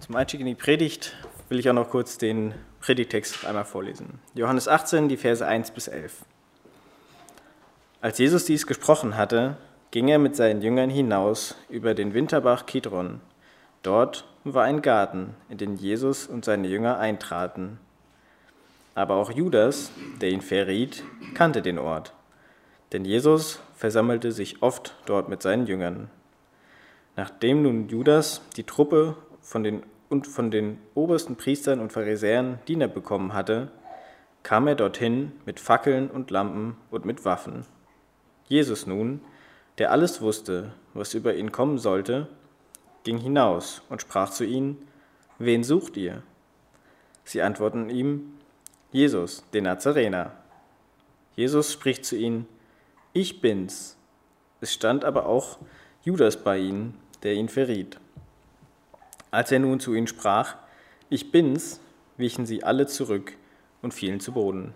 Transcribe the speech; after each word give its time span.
Zum 0.00 0.16
Einstieg 0.16 0.40
in 0.40 0.46
die 0.46 0.54
Predigt 0.54 1.16
will 1.48 1.58
ich 1.58 1.68
auch 1.68 1.74
noch 1.74 1.88
kurz 1.90 2.18
den 2.18 2.54
Predigtext 2.80 3.46
einmal 3.46 3.64
vorlesen. 3.64 4.20
Johannes 4.34 4.68
18, 4.68 5.08
die 5.08 5.16
Verse 5.16 5.46
1 5.46 5.70
bis 5.70 5.88
11. 5.88 6.24
Als 8.00 8.18
Jesus 8.18 8.44
dies 8.44 8.66
gesprochen 8.66 9.16
hatte, 9.16 9.56
ging 9.90 10.08
er 10.08 10.18
mit 10.18 10.36
seinen 10.36 10.60
Jüngern 10.60 10.90
hinaus 10.90 11.54
über 11.70 11.94
den 11.94 12.12
Winterbach 12.12 12.66
Kidron. 12.66 13.20
Dort 13.82 14.26
war 14.44 14.64
ein 14.64 14.82
Garten, 14.82 15.34
in 15.48 15.56
den 15.56 15.76
Jesus 15.76 16.26
und 16.26 16.44
seine 16.44 16.68
Jünger 16.68 16.98
eintraten. 16.98 17.78
Aber 18.94 19.14
auch 19.14 19.30
Judas, 19.30 19.90
der 20.20 20.30
ihn 20.30 20.42
verriet, 20.42 21.02
kannte 21.32 21.62
den 21.62 21.78
Ort. 21.78 22.12
Denn 22.92 23.04
Jesus 23.04 23.60
versammelte 23.74 24.32
sich 24.32 24.62
oft 24.62 24.94
dort 25.06 25.28
mit 25.28 25.42
seinen 25.42 25.66
Jüngern. 25.66 26.10
Nachdem 27.16 27.62
nun 27.62 27.88
Judas 27.88 28.42
die 28.56 28.64
Truppe 28.64 29.16
von 29.44 29.62
den, 29.62 29.82
und 30.08 30.26
von 30.26 30.50
den 30.50 30.78
obersten 30.94 31.36
Priestern 31.36 31.80
und 31.80 31.92
Pharisäern 31.92 32.58
Diener 32.66 32.88
bekommen 32.88 33.34
hatte, 33.34 33.70
kam 34.42 34.66
er 34.66 34.74
dorthin 34.74 35.32
mit 35.46 35.60
Fackeln 35.60 36.10
und 36.10 36.30
Lampen 36.30 36.76
und 36.90 37.04
mit 37.04 37.24
Waffen. 37.24 37.64
Jesus 38.48 38.86
nun, 38.86 39.20
der 39.78 39.92
alles 39.92 40.20
wusste, 40.20 40.72
was 40.92 41.14
über 41.14 41.34
ihn 41.34 41.52
kommen 41.52 41.78
sollte, 41.78 42.28
ging 43.04 43.18
hinaus 43.18 43.82
und 43.88 44.00
sprach 44.02 44.30
zu 44.30 44.44
ihnen, 44.44 44.88
Wen 45.38 45.64
sucht 45.64 45.96
ihr? 45.96 46.22
Sie 47.24 47.42
antworten 47.42 47.90
ihm, 47.90 48.34
Jesus, 48.92 49.44
den 49.52 49.64
Nazarener. 49.64 50.32
Jesus 51.34 51.72
spricht 51.72 52.04
zu 52.04 52.16
ihnen, 52.16 52.46
Ich 53.12 53.40
bin's. 53.40 53.96
Es 54.60 54.72
stand 54.72 55.04
aber 55.04 55.26
auch 55.26 55.58
Judas 56.02 56.42
bei 56.42 56.58
ihnen, 56.58 56.94
der 57.22 57.34
ihn 57.34 57.48
verriet. 57.48 57.98
Als 59.34 59.50
er 59.50 59.58
nun 59.58 59.80
zu 59.80 59.94
ihnen 59.94 60.06
sprach, 60.06 60.54
Ich 61.08 61.32
bin's, 61.32 61.80
wichen 62.16 62.46
sie 62.46 62.62
alle 62.62 62.86
zurück 62.86 63.32
und 63.82 63.92
fielen 63.92 64.20
zu 64.20 64.30
Boden. 64.30 64.74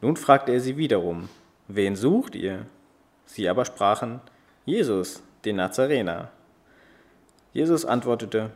Nun 0.00 0.16
fragte 0.16 0.52
er 0.52 0.60
sie 0.60 0.78
wiederum, 0.78 1.28
Wen 1.66 1.94
sucht 1.94 2.34
ihr? 2.34 2.64
Sie 3.26 3.46
aber 3.46 3.66
sprachen, 3.66 4.22
Jesus, 4.64 5.22
den 5.44 5.56
Nazarener. 5.56 6.30
Jesus 7.52 7.84
antwortete, 7.84 8.50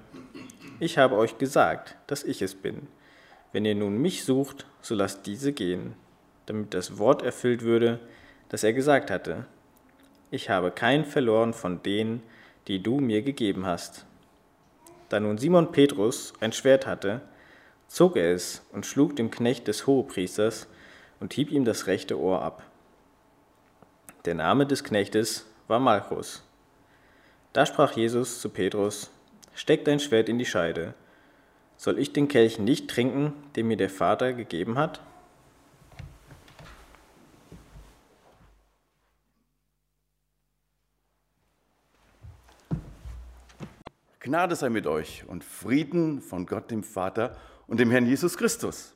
Ich 0.81 0.97
habe 0.97 1.19
euch 1.19 1.37
gesagt, 1.37 1.98
dass 2.06 2.25
ich 2.25 2.41
es 2.41 2.55
bin. 2.55 2.89
Wenn 3.53 3.67
ihr 3.67 3.75
nun 3.75 4.00
mich 4.00 4.25
sucht, 4.25 4.65
so 4.81 4.95
lasst 4.95 5.27
diese 5.27 5.53
gehen, 5.53 5.97
damit 6.47 6.73
das 6.73 6.97
Wort 6.97 7.20
erfüllt 7.20 7.61
würde, 7.61 8.00
das 8.48 8.65
er 8.65 8.73
gesagt 8.73 9.11
hatte. 9.11 9.45
Ich 10.31 10.48
habe 10.48 10.70
keinen 10.70 11.05
verloren 11.05 11.53
von 11.53 11.83
denen, 11.83 12.23
die 12.69 12.83
du 12.83 13.00
mir 13.00 13.20
gegeben 13.20 13.67
hast. 13.67 14.06
Da 15.13 15.21
nun 15.21 15.37
Simon 15.37 15.73
Petrus 15.73 16.33
ein 16.41 16.55
Schwert 16.55 16.87
hatte, 16.87 17.21
zog 17.87 18.17
er 18.17 18.33
es 18.33 18.63
und 18.73 18.87
schlug 18.87 19.15
dem 19.15 19.31
Knecht 19.31 19.69
des 19.69 19.87
Hohepriesters 19.87 20.69
und 21.21 21.35
hieb 21.35 21.51
ihm 21.51 21.67
das 21.67 21.87
rechte 21.87 22.19
Ohr 22.19 22.41
ab. 22.41 22.63
Der 24.25 24.35
Name 24.35 24.65
des 24.65 24.85
Knechtes 24.85 25.45
war 25.69 25.81
Malchus. 25.81 26.43
Da 27.53 27.67
sprach 27.67 27.93
Jesus 27.93 28.41
zu 28.41 28.49
Petrus, 28.49 29.11
Steck 29.55 29.85
dein 29.85 30.01
Schwert 30.01 30.31
in 30.31 30.39
die 30.39 30.47
Scheide. 30.47 30.95
Soll 31.77 31.99
ich 31.99 32.15
den 32.15 32.29
Kelch 32.29 32.59
nicht 32.59 32.89
trinken, 32.89 33.35
den 33.55 33.69
mir 33.69 33.77
der 33.77 33.91
Vater 33.91 34.33
gegeben 34.33 34.79
hat? 34.79 35.03
Gnade 44.23 44.55
sei 44.55 44.69
mit 44.69 44.87
euch 44.87 45.25
und 45.27 45.42
Frieden 45.42 46.20
von 46.20 46.47
Gott 46.47 46.70
dem 46.70 46.84
Vater 46.84 47.37
und 47.67 47.81
dem 47.81 47.91
Herrn 47.91 48.06
Jesus 48.06 48.37
Christus. 48.39 48.95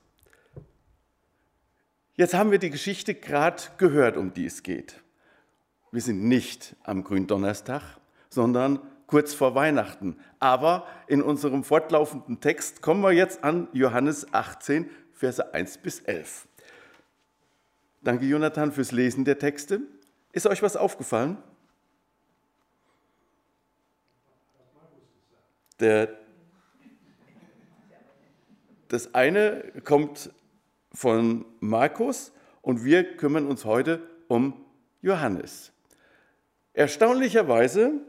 Jetzt 2.15 2.33
haben 2.33 2.53
wir 2.53 2.61
die 2.61 2.71
Geschichte 2.71 3.13
gerade 3.13 3.61
gehört, 3.77 4.17
um 4.17 4.33
die 4.33 4.47
es 4.47 4.63
geht. 4.63 5.03
Wir 5.91 6.01
sind 6.01 6.23
nicht 6.23 6.77
am 6.85 7.03
Gründonnerstag, 7.03 7.83
sondern 8.31 8.79
kurz 9.09 9.35
vor 9.35 9.57
Weihnachten. 9.57 10.17
Aber 10.39 10.87
in 11.09 11.21
unserem 11.23 11.65
fortlaufenden 11.65 12.41
Text 12.41 12.81
kommen 12.81 13.01
wir 13.01 13.11
jetzt 13.11 13.43
an 13.43 13.67
Johannes 13.73 14.33
18, 14.33 14.89
Verse 15.13 15.53
1 15.53 15.79
bis 15.79 15.99
11. 16.03 16.47
Danke, 18.01 18.27
Jonathan, 18.27 18.71
fürs 18.71 18.93
Lesen 18.93 19.25
der 19.25 19.41
Texte. 19.41 19.81
Ist 20.31 20.47
euch 20.47 20.63
was 20.63 20.77
aufgefallen? 20.77 21.39
Der, 25.81 26.09
das 28.89 29.15
eine 29.15 29.73
kommt 29.85 30.31
von 30.93 31.45
Markus 31.61 32.33
und 32.63 32.85
wir 32.85 33.17
kümmern 33.17 33.47
uns 33.47 33.65
heute 33.65 34.01
um 34.29 34.65
Johannes. 35.03 35.73
Erstaunlicherweise 36.73 38.01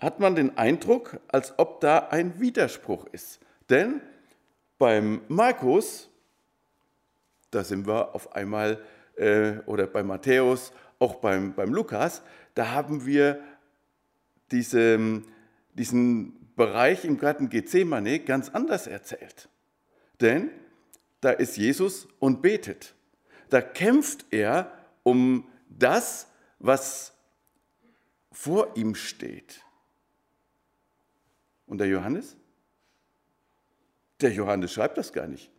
hat 0.00 0.18
man 0.18 0.34
den 0.34 0.58
Eindruck, 0.58 1.20
als 1.28 1.58
ob 1.58 1.80
da 1.80 2.08
ein 2.08 2.40
Widerspruch 2.40 3.06
ist. 3.12 3.40
Denn 3.70 4.00
beim 4.78 5.20
Markus, 5.28 6.10
da 7.50 7.62
sind 7.62 7.86
wir 7.86 8.14
auf 8.14 8.34
einmal, 8.34 8.82
äh, 9.16 9.58
oder 9.66 9.86
bei 9.86 10.02
Matthäus, 10.02 10.72
auch 10.98 11.16
beim, 11.16 11.54
beim 11.54 11.72
Lukas, 11.72 12.22
da 12.54 12.72
haben 12.72 13.06
wir 13.06 13.40
diese, 14.50 15.22
diesen 15.72 16.54
Bereich 16.54 17.04
im 17.04 17.18
Garten 17.18 17.48
Gethsemane 17.48 18.20
ganz 18.20 18.48
anders 18.50 18.86
erzählt. 18.86 19.48
Denn 20.20 20.50
da 21.20 21.30
ist 21.30 21.56
Jesus 21.56 22.08
und 22.18 22.42
betet. 22.42 22.94
Da 23.48 23.60
kämpft 23.60 24.26
er 24.30 24.72
um 25.02 25.48
das, 25.68 26.26
was 26.58 27.12
vor 28.30 28.76
ihm 28.76 28.94
steht. 28.94 29.62
Und 31.66 31.78
der 31.78 31.88
Johannes? 31.88 32.36
Der 34.20 34.32
Johannes 34.32 34.72
schreibt 34.72 34.98
das 34.98 35.12
gar 35.12 35.26
nicht. 35.26 35.50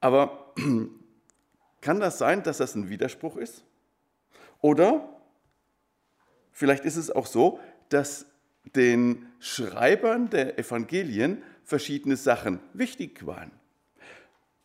Aber 0.00 0.54
kann 1.80 2.00
das 2.00 2.18
sein, 2.18 2.42
dass 2.42 2.58
das 2.58 2.74
ein 2.74 2.88
Widerspruch 2.88 3.36
ist? 3.36 3.64
Oder 4.60 5.20
vielleicht 6.52 6.84
ist 6.84 6.96
es 6.96 7.10
auch 7.10 7.26
so, 7.26 7.60
dass 7.90 8.26
den 8.74 9.26
Schreibern 9.38 10.30
der 10.30 10.58
Evangelien 10.58 11.42
verschiedene 11.64 12.16
Sachen 12.16 12.60
wichtig 12.72 13.26
waren. 13.26 13.52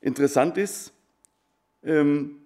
Interessant 0.01 0.57
ist, 0.57 0.93
ähm, 1.83 2.41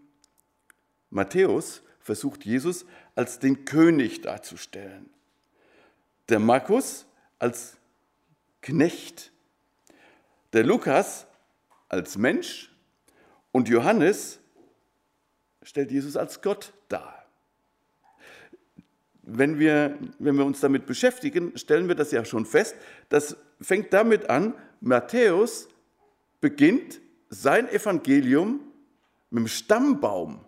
Matthäus 1.10 1.82
versucht 2.00 2.46
Jesus 2.46 2.86
als 3.16 3.40
den 3.40 3.66
König 3.66 4.22
darzustellen. 4.22 5.10
Der 6.30 6.40
Markus 6.40 7.06
als 7.40 7.78
Knecht, 8.62 9.32
der 10.54 10.64
Lukas 10.64 11.28
als 11.88 12.18
Mensch 12.18 12.72
und 13.52 13.70
Johannes 13.70 14.40
stellt 15.64 15.92
Jesus 15.92 16.16
als 16.18 16.42
Gott. 16.42 16.74
Wenn 19.32 19.60
wir, 19.60 19.98
wenn 20.20 20.36
wir 20.36 20.46
uns 20.46 20.60
damit 20.60 20.86
beschäftigen, 20.86 21.58
stellen 21.58 21.88
wir 21.88 21.96
das 21.96 22.12
ja 22.12 22.26
schon 22.26 22.46
fest. 22.46 22.76
Das 23.10 23.38
fängt 23.62 23.94
damit 23.94 24.30
an, 24.30 24.54
Matthäus 24.82 25.68
beginnt 26.42 27.02
sein 27.30 27.70
Evangelium 27.70 28.62
mit 29.30 29.42
dem 29.42 29.48
Stammbaum 29.48 30.46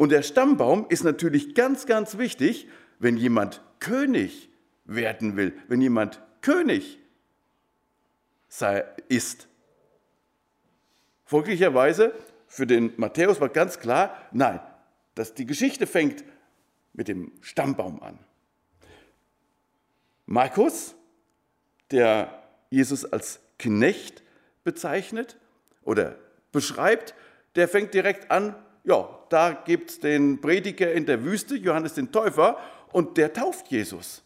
und 0.00 0.12
der 0.12 0.22
Stammbaum 0.22 0.86
ist 0.88 1.04
natürlich 1.04 1.54
ganz, 1.54 1.84
ganz 1.84 2.16
wichtig, 2.16 2.68
wenn 2.98 3.18
jemand 3.18 3.62
König 3.80 4.48
werden 4.86 5.36
will, 5.36 5.52
wenn 5.68 5.82
jemand 5.82 6.22
König 6.40 6.98
sei, 8.48 8.84
ist. 9.08 9.46
Folglicherweise 11.26 12.14
für 12.46 12.66
den 12.66 12.94
Matthäus 12.96 13.42
war 13.42 13.50
ganz 13.50 13.78
klar, 13.78 14.16
nein, 14.32 14.60
dass 15.14 15.34
die 15.34 15.44
Geschichte 15.44 15.86
fängt 15.86 16.24
mit 16.92 17.08
dem 17.08 17.32
Stammbaum 17.40 18.02
an. 18.02 18.18
Markus, 20.26 20.94
der 21.90 22.42
Jesus 22.70 23.04
als 23.04 23.40
Knecht 23.58 24.22
bezeichnet 24.64 25.36
oder 25.82 26.16
beschreibt, 26.52 27.14
der 27.56 27.68
fängt 27.68 27.94
direkt 27.94 28.30
an 28.30 28.54
ja, 28.84 29.24
da 29.28 29.52
gibt 29.52 29.90
es 29.90 30.00
den 30.00 30.40
Prediger 30.40 30.92
in 30.92 31.06
der 31.06 31.24
Wüste, 31.24 31.54
Johannes 31.54 31.94
den 31.94 32.12
Täufer, 32.12 32.58
und 32.92 33.16
der 33.16 33.32
tauft 33.32 33.68
Jesus. 33.68 34.22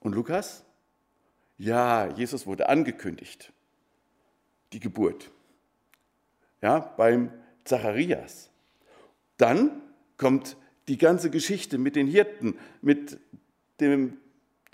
Und 0.00 0.14
Lukas? 0.14 0.64
Ja, 1.56 2.08
Jesus 2.08 2.46
wurde 2.46 2.68
angekündigt. 2.68 3.52
Die 4.72 4.80
Geburt. 4.80 5.30
Ja, 6.60 6.80
beim 6.80 7.32
Zacharias. 7.64 8.47
Dann 9.38 9.80
kommt 10.16 10.56
die 10.88 10.98
ganze 10.98 11.30
Geschichte 11.30 11.78
mit 11.78 11.96
den 11.96 12.06
Hirten, 12.06 12.58
mit, 12.82 13.18
dem, 13.80 14.18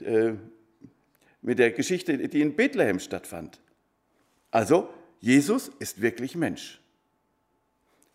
äh, 0.01 0.33
mit 1.43 1.59
der 1.59 1.71
Geschichte, 1.71 2.29
die 2.29 2.41
in 2.41 2.57
Bethlehem 2.57 2.99
stattfand. 2.99 3.61
Also, 4.51 4.89
Jesus 5.21 5.69
ist 5.79 6.01
wirklich 6.01 6.35
Mensch. 6.35 6.81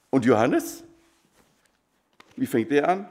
Und 0.09 0.25
Johannes? 0.25 0.83
Wie 2.35 2.45
fängt 2.45 2.71
er 2.71 2.87
an? 2.87 3.09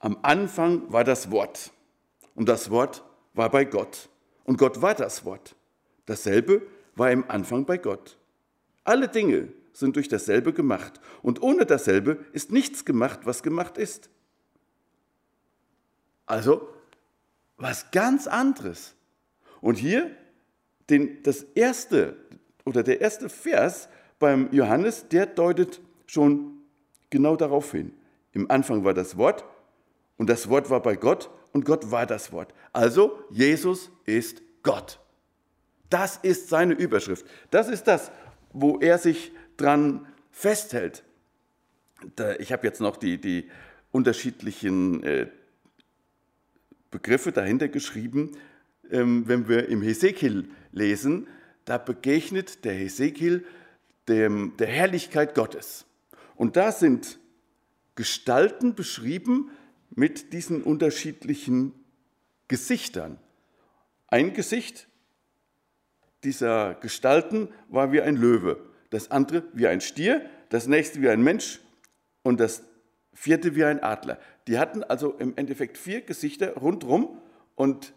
Am 0.00 0.18
Anfang 0.22 0.92
war 0.92 1.04
das 1.04 1.30
Wort. 1.30 1.70
Und 2.34 2.48
das 2.48 2.70
Wort 2.70 3.02
war 3.34 3.50
bei 3.50 3.64
Gott. 3.64 4.08
Und 4.44 4.58
Gott 4.58 4.82
war 4.82 4.94
das 4.94 5.24
Wort. 5.24 5.54
Dasselbe 6.06 6.62
war 6.96 7.10
im 7.10 7.28
Anfang 7.30 7.64
bei 7.64 7.78
Gott. 7.78 8.16
Alle 8.84 9.08
Dinge 9.08 9.48
sind 9.78 9.94
durch 9.94 10.08
dasselbe 10.08 10.52
gemacht. 10.52 11.00
Und 11.22 11.40
ohne 11.40 11.64
dasselbe 11.64 12.24
ist 12.32 12.50
nichts 12.50 12.84
gemacht, 12.84 13.20
was 13.24 13.44
gemacht 13.44 13.78
ist. 13.78 14.10
Also 16.26 16.68
was 17.56 17.90
ganz 17.92 18.26
anderes. 18.26 18.94
Und 19.60 19.76
hier 19.76 20.10
den, 20.90 21.22
das 21.22 21.42
erste 21.54 22.16
oder 22.64 22.82
der 22.82 23.00
erste 23.00 23.28
Vers 23.28 23.88
beim 24.18 24.52
Johannes, 24.52 25.08
der 25.08 25.26
deutet 25.26 25.80
schon 26.06 26.58
genau 27.10 27.36
darauf 27.36 27.70
hin. 27.70 27.92
Im 28.32 28.50
Anfang 28.50 28.84
war 28.84 28.94
das 28.94 29.16
Wort 29.16 29.44
und 30.16 30.28
das 30.28 30.48
Wort 30.48 30.70
war 30.70 30.82
bei 30.82 30.96
Gott 30.96 31.30
und 31.52 31.64
Gott 31.64 31.90
war 31.90 32.06
das 32.06 32.32
Wort. 32.32 32.52
Also 32.72 33.18
Jesus 33.30 33.90
ist 34.04 34.42
Gott. 34.62 34.98
Das 35.88 36.16
ist 36.16 36.48
seine 36.48 36.74
Überschrift. 36.74 37.24
Das 37.50 37.68
ist 37.68 37.84
das, 37.84 38.10
wo 38.52 38.78
er 38.78 38.98
sich 38.98 39.32
dran 39.58 40.06
festhält. 40.30 41.04
Ich 42.38 42.52
habe 42.52 42.66
jetzt 42.66 42.80
noch 42.80 42.96
die, 42.96 43.20
die 43.20 43.50
unterschiedlichen 43.90 45.02
äh, 45.02 45.26
Begriffe 46.90 47.32
dahinter 47.32 47.68
geschrieben. 47.68 48.32
Ähm, 48.90 49.28
wenn 49.28 49.48
wir 49.48 49.68
im 49.68 49.82
Hesekiel 49.82 50.48
lesen, 50.72 51.26
da 51.66 51.76
begegnet 51.76 52.64
der 52.64 52.72
Hesekiel 52.72 53.44
dem, 54.08 54.56
der 54.56 54.68
Herrlichkeit 54.68 55.34
Gottes. 55.34 55.84
Und 56.36 56.56
da 56.56 56.72
sind 56.72 57.18
Gestalten 57.94 58.74
beschrieben 58.74 59.50
mit 59.90 60.32
diesen 60.32 60.62
unterschiedlichen 60.62 61.74
Gesichtern. 62.46 63.18
Ein 64.06 64.32
Gesicht 64.32 64.88
dieser 66.24 66.74
Gestalten 66.74 67.48
war 67.68 67.92
wie 67.92 68.00
ein 68.00 68.16
Löwe, 68.16 68.58
das 68.90 69.10
andere 69.10 69.44
wie 69.52 69.66
ein 69.66 69.80
Stier, 69.80 70.22
das 70.48 70.66
nächste 70.66 71.00
wie 71.02 71.08
ein 71.08 71.22
Mensch 71.22 71.60
und 72.22 72.40
das 72.40 72.62
vierte 73.12 73.54
wie 73.54 73.64
ein 73.64 73.82
Adler. 73.82 74.18
Die 74.46 74.58
hatten 74.58 74.82
also 74.82 75.12
im 75.12 75.36
Endeffekt 75.36 75.76
vier 75.76 76.00
Gesichter 76.02 76.54
rundherum 76.54 77.20
und 77.54 77.92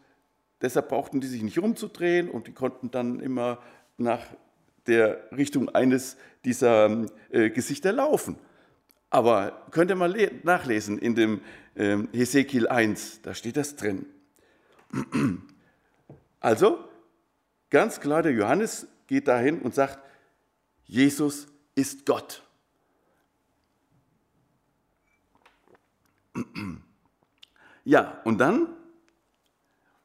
deshalb 0.61 0.89
brauchten 0.89 1.21
die 1.21 1.27
sich 1.27 1.43
nicht 1.43 1.59
rumzudrehen 1.59 2.29
und 2.29 2.47
die 2.47 2.53
konnten 2.53 2.91
dann 2.91 3.19
immer 3.19 3.59
nach 3.97 4.21
der 4.87 5.31
Richtung 5.31 5.69
eines 5.69 6.17
dieser 6.43 7.05
äh, 7.29 7.49
Gesichter 7.51 7.91
laufen. 7.91 8.35
Aber 9.09 9.65
könnt 9.71 9.91
ihr 9.91 9.95
mal 9.95 10.15
nachlesen 10.43 10.97
in 10.97 11.15
dem 11.15 11.41
äh, 11.75 11.97
Hesekiel 12.13 12.67
1, 12.67 13.21
da 13.21 13.33
steht 13.33 13.57
das 13.57 13.75
drin. 13.75 14.05
Also, 16.39 16.79
ganz 17.69 17.99
klar, 17.99 18.23
der 18.23 18.31
Johannes 18.31 18.87
geht 19.07 19.27
dahin 19.27 19.59
und 19.59 19.75
sagt, 19.75 19.99
Jesus 20.91 21.47
ist 21.73 22.05
Gott. 22.05 22.43
Ja, 27.85 28.21
und 28.25 28.39
dann, 28.39 28.75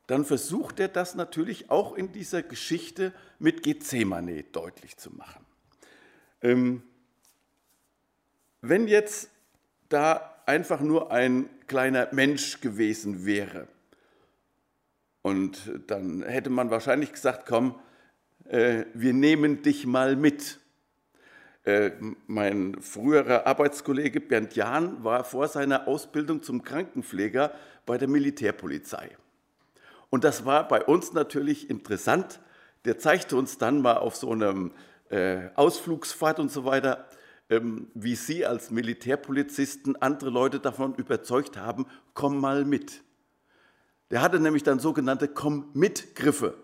dann 0.07 0.25
versucht 0.25 0.79
er 0.79 0.87
das 0.87 1.17
natürlich 1.17 1.71
auch 1.71 1.97
in 1.97 2.13
dieser 2.13 2.45
Geschichte 2.45 3.13
mit 3.41 3.65
Gethsemane 3.65 4.45
deutlich 4.45 4.97
zu 4.97 5.11
machen. 5.11 5.45
Ähm, 6.41 6.85
wenn 8.61 8.87
jetzt 8.87 9.31
da 9.89 10.41
einfach 10.47 10.81
nur 10.81 11.11
ein 11.11 11.51
kleiner 11.67 12.07
Mensch 12.13 12.61
gewesen 12.61 13.27
wäre, 13.27 13.67
und 15.23 15.69
dann 15.89 16.23
hätte 16.23 16.51
man 16.51 16.71
wahrscheinlich 16.71 17.13
gesagt, 17.13 17.45
komm, 17.49 17.75
äh, 18.45 18.85
wir 18.95 19.13
nehmen 19.13 19.63
dich 19.63 19.85
mal 19.85 20.15
mit. 20.15 20.61
Äh, 21.67 21.91
mein 22.29 22.81
früherer 22.81 23.45
Arbeitskollege 23.45 24.21
Bernd 24.21 24.55
Jahn 24.55 25.03
war 25.03 25.25
vor 25.25 25.49
seiner 25.49 25.89
Ausbildung 25.89 26.41
zum 26.45 26.63
Krankenpfleger 26.63 27.51
bei 27.85 27.99
der 27.99 28.07
Militärpolizei. 28.07 29.11
Und 30.09 30.23
das 30.23 30.45
war 30.45 30.69
bei 30.69 30.85
uns 30.85 31.13
natürlich 31.13 31.69
interessant. 31.69 32.39
Der 32.85 33.01
zeigte 33.01 33.35
uns 33.35 33.59
dann 33.59 33.83
mal 33.83 33.97
auf 33.97 34.15
so 34.15 34.31
einem 34.31 34.71
äh, 35.11 35.49
Ausflugsfahrt 35.57 36.39
und 36.39 36.53
so 36.53 36.65
weiter, 36.65 37.09
ähm, 37.51 37.89
wie 37.95 38.15
Sie 38.15 38.47
als 38.47 38.71
Militärpolizisten 38.71 40.01
andere 40.01 40.31
Leute 40.31 40.61
davon 40.61 40.95
überzeugt 40.95 41.57
haben, 41.57 41.87
komm 42.15 42.41
mal 42.41 42.65
mit. 42.65 43.03
Der 44.13 44.23
hatte 44.23 44.39
nämlich 44.39 44.63
dann 44.63 44.79
sogenannte 44.79 45.27
Komm-mit-Griffe. 45.27 46.55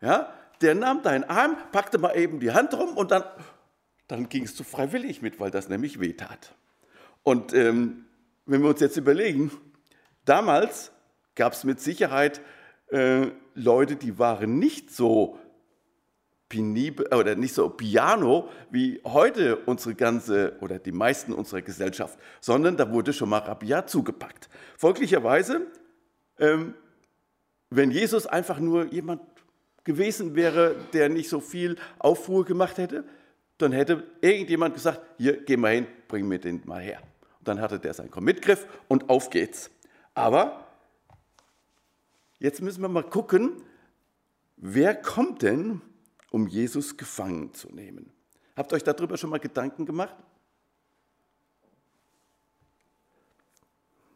Ja? 0.00 0.32
Der 0.60 0.76
nahm 0.76 1.02
deinen 1.02 1.24
Arm, 1.24 1.56
packte 1.72 1.98
mal 1.98 2.16
eben 2.16 2.38
die 2.38 2.52
Hand 2.52 2.74
rum 2.74 2.96
und 2.96 3.10
dann 3.10 3.24
dann 4.12 4.28
gingst 4.28 4.60
du 4.60 4.64
freiwillig 4.64 5.22
mit, 5.22 5.40
weil 5.40 5.50
das 5.50 5.70
nämlich 5.70 5.98
wehtat. 5.98 6.54
Und 7.22 7.54
ähm, 7.54 8.04
wenn 8.44 8.60
wir 8.62 8.68
uns 8.68 8.80
jetzt 8.80 8.98
überlegen, 8.98 9.50
damals 10.26 10.92
gab 11.34 11.54
es 11.54 11.64
mit 11.64 11.80
Sicherheit 11.80 12.42
äh, 12.90 13.28
Leute, 13.54 13.96
die 13.96 14.18
waren 14.18 14.58
nicht 14.58 14.90
so 14.90 15.38
oder 17.10 17.34
nicht 17.34 17.54
so 17.54 17.70
piano 17.70 18.50
wie 18.70 19.00
heute 19.04 19.56
unsere 19.64 19.94
ganze 19.94 20.58
oder 20.60 20.78
die 20.78 20.92
meisten 20.92 21.32
unserer 21.32 21.62
Gesellschaft, 21.62 22.18
sondern 22.42 22.76
da 22.76 22.92
wurde 22.92 23.14
schon 23.14 23.30
mal 23.30 23.38
rabiat 23.38 23.88
zugepackt. 23.88 24.50
Folglicherweise, 24.76 25.62
ähm, 26.38 26.74
wenn 27.70 27.90
Jesus 27.90 28.26
einfach 28.26 28.58
nur 28.60 28.92
jemand 28.92 29.22
gewesen 29.84 30.34
wäre, 30.34 30.76
der 30.92 31.08
nicht 31.08 31.30
so 31.30 31.40
viel 31.40 31.76
Aufruhr 31.98 32.44
gemacht 32.44 32.76
hätte, 32.76 33.04
dann 33.62 33.72
hätte 33.72 34.06
irgendjemand 34.20 34.74
gesagt, 34.74 35.00
hier, 35.18 35.42
geh 35.44 35.56
mal 35.56 35.74
hin, 35.74 35.86
bring 36.08 36.28
mir 36.28 36.38
den 36.38 36.62
mal 36.66 36.82
her. 36.82 37.00
Und 37.38 37.48
dann 37.48 37.60
hatte 37.60 37.78
der 37.78 37.94
seinen 37.94 38.10
Commitgriff 38.10 38.66
und 38.88 39.08
auf 39.08 39.30
geht's. 39.30 39.70
Aber 40.14 40.66
jetzt 42.38 42.60
müssen 42.60 42.82
wir 42.82 42.88
mal 42.88 43.02
gucken, 43.02 43.62
wer 44.56 44.94
kommt 44.94 45.42
denn, 45.42 45.80
um 46.30 46.46
Jesus 46.46 46.96
gefangen 46.96 47.54
zu 47.54 47.68
nehmen? 47.68 48.12
Habt 48.56 48.72
ihr 48.72 48.76
euch 48.76 48.84
darüber 48.84 49.16
schon 49.16 49.30
mal 49.30 49.40
Gedanken 49.40 49.86
gemacht? 49.86 50.14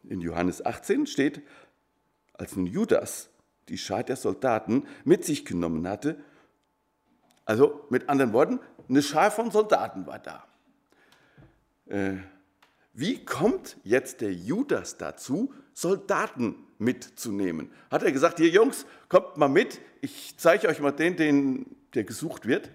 In 0.03 0.21
Johannes 0.21 0.65
18 0.65 1.07
steht, 1.07 1.41
als 2.33 2.55
nun 2.55 2.65
Judas 2.65 3.29
die 3.69 3.77
Schar 3.77 4.03
der 4.03 4.15
Soldaten 4.15 4.87
mit 5.03 5.25
sich 5.25 5.43
genommen 5.43 5.87
hatte, 5.87 6.17
also 7.47 7.85
mit 7.89 8.09
anderen 8.09 8.33
Worten, 8.33 8.59
eine 8.89 9.01
Schar 9.01 9.31
von 9.31 9.51
Soldaten 9.51 10.05
war 10.05 10.19
da. 10.19 10.45
Äh, 11.87 12.17
wie 12.93 13.23
kommt 13.23 13.77
jetzt 13.83 14.19
der 14.19 14.33
Judas 14.33 14.97
dazu, 14.97 15.53
Soldaten 15.73 16.55
mitzunehmen? 16.77 17.71
Hat 17.89 18.03
er 18.03 18.11
gesagt, 18.11 18.39
hier 18.39 18.49
Jungs, 18.49 18.85
kommt 19.07 19.37
mal 19.37 19.47
mit, 19.47 19.79
ich 20.01 20.35
zeige 20.37 20.67
euch 20.67 20.81
mal 20.81 20.91
den, 20.91 21.15
den, 21.15 21.75
der 21.93 22.03
gesucht 22.03 22.45
wird? 22.47 22.69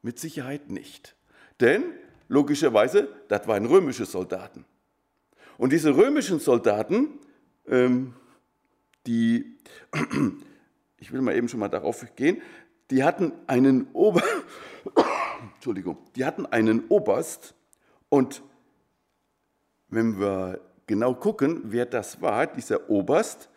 Mit 0.00 0.18
Sicherheit 0.18 0.70
nicht. 0.70 1.14
Denn 1.60 1.84
logischerweise, 2.28 3.08
das 3.28 3.46
waren 3.46 3.66
römische 3.66 4.06
Soldaten. 4.06 4.64
Und 5.58 5.72
diese 5.74 5.94
römischen 5.94 6.40
Soldaten, 6.40 7.18
ähm, 7.66 8.14
die, 9.06 9.58
ich 10.98 11.12
will 11.12 11.20
mal 11.20 11.36
eben 11.36 11.48
schon 11.48 11.60
mal 11.60 11.68
darauf 11.68 12.06
gehen, 12.16 12.40
die 12.90 13.04
hatten 13.04 13.32
einen 13.46 13.88
Ober 13.92 14.22
Entschuldigung, 15.54 15.98
die 16.16 16.24
hatten 16.24 16.46
einen 16.46 16.88
Oberst 16.88 17.54
und 18.08 18.42
wenn 19.88 20.18
wir 20.20 20.60
genau 20.86 21.14
gucken, 21.14 21.62
wer 21.64 21.86
das 21.86 22.20
war, 22.20 22.46
dieser 22.46 22.90
Oberst, 22.90 23.48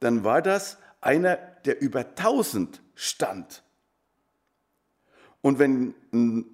dann 0.00 0.24
war 0.24 0.42
das 0.42 0.78
einer, 1.00 1.36
der 1.64 1.80
über 1.80 2.00
1000 2.00 2.80
stand. 2.94 3.62
Und 5.40 5.58
wenn 5.58 5.94
ein 6.12 6.44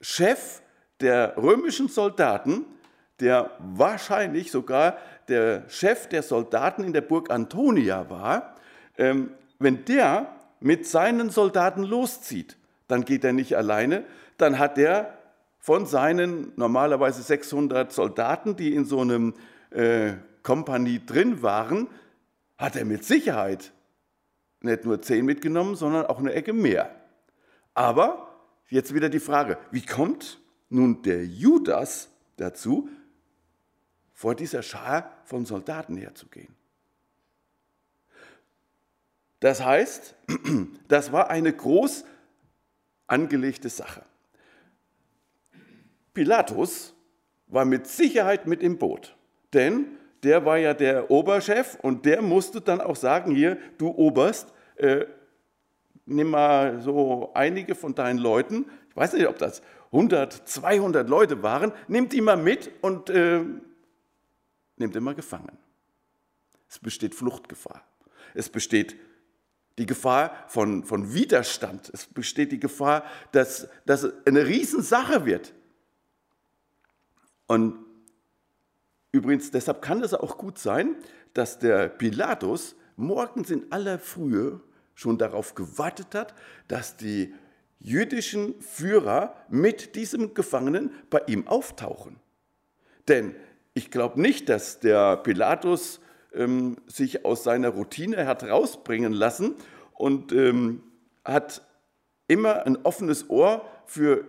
Chef 0.00 0.60
der 1.00 1.36
römischen 1.36 1.88
Soldaten, 1.88 2.64
der 3.20 3.50
wahrscheinlich 3.58 4.50
sogar 4.50 4.98
der 5.28 5.68
Chef 5.68 6.08
der 6.08 6.22
Soldaten 6.22 6.84
in 6.84 6.92
der 6.92 7.00
Burg 7.00 7.30
Antonia 7.30 8.10
war, 8.10 8.56
ähm, 8.98 9.30
wenn 9.58 9.84
der 9.84 10.34
mit 10.64 10.86
seinen 10.86 11.28
Soldaten 11.28 11.82
loszieht, 11.82 12.56
dann 12.88 13.04
geht 13.04 13.22
er 13.22 13.34
nicht 13.34 13.56
alleine, 13.56 14.04
dann 14.38 14.58
hat 14.58 14.78
er 14.78 15.18
von 15.58 15.84
seinen 15.84 16.52
normalerweise 16.56 17.22
600 17.22 17.92
Soldaten, 17.92 18.56
die 18.56 18.74
in 18.74 18.86
so 18.86 19.00
einem 19.00 19.34
äh, 19.70 20.14
Kompanie 20.42 21.04
drin 21.04 21.42
waren, 21.42 21.88
hat 22.56 22.76
er 22.76 22.86
mit 22.86 23.04
Sicherheit 23.04 23.72
nicht 24.60 24.86
nur 24.86 25.02
zehn 25.02 25.26
mitgenommen, 25.26 25.74
sondern 25.76 26.06
auch 26.06 26.18
eine 26.18 26.32
Ecke 26.32 26.54
mehr. 26.54 26.94
Aber 27.74 28.34
jetzt 28.68 28.94
wieder 28.94 29.10
die 29.10 29.20
Frage, 29.20 29.58
wie 29.70 29.84
kommt 29.84 30.40
nun 30.70 31.02
der 31.02 31.26
Judas 31.26 32.08
dazu, 32.38 32.88
vor 34.14 34.34
dieser 34.34 34.62
Schar 34.62 35.10
von 35.24 35.44
Soldaten 35.44 35.98
herzugehen? 35.98 36.54
Das 39.44 39.62
heißt, 39.62 40.14
das 40.88 41.12
war 41.12 41.28
eine 41.28 41.52
groß 41.52 42.06
angelegte 43.06 43.68
Sache. 43.68 44.00
Pilatus 46.14 46.94
war 47.48 47.66
mit 47.66 47.86
Sicherheit 47.86 48.46
mit 48.46 48.62
im 48.62 48.78
Boot, 48.78 49.14
denn 49.52 49.98
der 50.22 50.46
war 50.46 50.56
ja 50.56 50.72
der 50.72 51.10
Oberchef 51.10 51.76
und 51.82 52.06
der 52.06 52.22
musste 52.22 52.62
dann 52.62 52.80
auch 52.80 52.96
sagen, 52.96 53.34
hier, 53.34 53.58
du 53.76 53.88
Oberst, 53.88 54.50
äh, 54.76 55.04
nimm 56.06 56.30
mal 56.30 56.80
so 56.80 57.30
einige 57.34 57.74
von 57.74 57.94
deinen 57.94 58.20
Leuten, 58.20 58.64
ich 58.88 58.96
weiß 58.96 59.12
nicht, 59.12 59.28
ob 59.28 59.36
das 59.36 59.60
100, 59.92 60.48
200 60.48 61.06
Leute 61.06 61.42
waren, 61.42 61.70
nimm 61.86 62.08
die 62.08 62.22
mal 62.22 62.38
mit 62.38 62.70
und 62.80 63.10
äh, 63.10 63.44
nimm 64.78 64.90
die 64.90 65.00
mal 65.00 65.14
gefangen. 65.14 65.58
Es 66.66 66.78
besteht 66.78 67.14
Fluchtgefahr. 67.14 67.84
Es 68.32 68.48
besteht 68.48 68.96
die 69.78 69.86
Gefahr 69.86 70.44
von, 70.48 70.84
von 70.84 71.14
Widerstand. 71.14 71.90
Es 71.92 72.06
besteht 72.06 72.52
die 72.52 72.60
Gefahr, 72.60 73.04
dass 73.32 73.68
das 73.86 74.06
eine 74.26 74.46
Riesensache 74.46 75.26
wird. 75.26 75.52
Und 77.46 77.78
übrigens, 79.12 79.50
deshalb 79.50 79.82
kann 79.82 80.02
es 80.02 80.14
auch 80.14 80.38
gut 80.38 80.58
sein, 80.58 80.96
dass 81.34 81.58
der 81.58 81.88
Pilatus 81.88 82.76
morgens 82.96 83.50
in 83.50 83.70
aller 83.72 83.98
Frühe 83.98 84.60
schon 84.94 85.18
darauf 85.18 85.54
gewartet 85.54 86.14
hat, 86.14 86.34
dass 86.68 86.96
die 86.96 87.34
jüdischen 87.80 88.60
Führer 88.60 89.36
mit 89.48 89.96
diesem 89.96 90.34
Gefangenen 90.34 90.92
bei 91.10 91.20
ihm 91.26 91.48
auftauchen. 91.48 92.20
Denn 93.08 93.34
ich 93.74 93.90
glaube 93.90 94.20
nicht, 94.20 94.48
dass 94.48 94.80
der 94.80 95.16
Pilatus 95.16 96.00
ähm, 96.36 96.76
sich 96.86 97.24
aus 97.24 97.44
seiner 97.44 97.70
Routine 97.70 98.26
hat 98.26 98.44
rausbringen 98.44 99.12
lassen 99.12 99.54
und 99.92 100.32
ähm, 100.32 100.82
hat 101.24 101.62
immer 102.28 102.66
ein 102.66 102.76
offenes 102.84 103.28
Ohr 103.30 103.64
für 103.86 104.26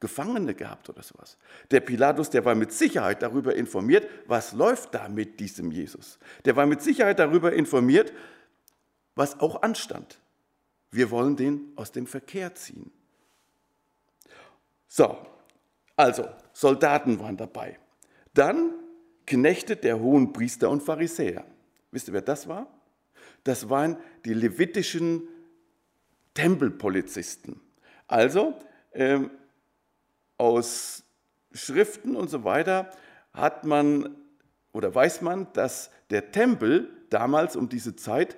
Gefangene 0.00 0.54
gehabt 0.54 0.88
oder 0.88 1.02
sowas. 1.02 1.36
Der 1.70 1.80
Pilatus, 1.80 2.30
der 2.30 2.44
war 2.46 2.54
mit 2.54 2.72
Sicherheit 2.72 3.22
darüber 3.22 3.54
informiert, 3.54 4.08
was 4.26 4.52
läuft 4.52 4.94
da 4.94 5.08
mit 5.08 5.38
diesem 5.40 5.70
Jesus. 5.70 6.18
Der 6.46 6.56
war 6.56 6.64
mit 6.64 6.80
Sicherheit 6.82 7.18
darüber 7.18 7.52
informiert, 7.52 8.12
was 9.14 9.38
auch 9.40 9.60
anstand. 9.62 10.18
Wir 10.90 11.10
wollen 11.10 11.36
den 11.36 11.72
aus 11.76 11.92
dem 11.92 12.06
Verkehr 12.06 12.54
ziehen. 12.54 12.90
So, 14.88 15.18
also 15.96 16.28
Soldaten 16.52 17.20
waren 17.20 17.36
dabei. 17.36 17.78
Dann 18.32 18.72
Knechte 19.30 19.76
der 19.76 20.00
hohen 20.00 20.32
Priester 20.32 20.68
und 20.70 20.82
Pharisäer. 20.82 21.44
Wisst 21.92 22.08
ihr, 22.08 22.14
wer 22.14 22.20
das 22.20 22.48
war? 22.48 22.66
Das 23.44 23.70
waren 23.70 23.96
die 24.24 24.34
levitischen 24.34 25.28
Tempelpolizisten. 26.34 27.60
Also 28.08 28.58
ähm, 28.92 29.30
aus 30.36 31.04
Schriften 31.52 32.16
und 32.16 32.28
so 32.28 32.42
weiter 32.42 32.90
hat 33.32 33.64
man 33.64 34.16
oder 34.72 34.92
weiß 34.92 35.20
man, 35.20 35.46
dass 35.52 35.92
der 36.10 36.32
Tempel 36.32 36.90
damals 37.08 37.54
um 37.54 37.68
diese 37.68 37.94
Zeit 37.94 38.36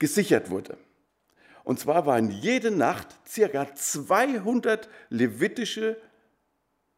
gesichert 0.00 0.50
wurde. 0.50 0.76
Und 1.62 1.78
zwar 1.78 2.04
waren 2.04 2.32
jede 2.32 2.72
Nacht 2.72 3.16
circa 3.28 3.72
200 3.72 4.88
levitische 5.08 5.96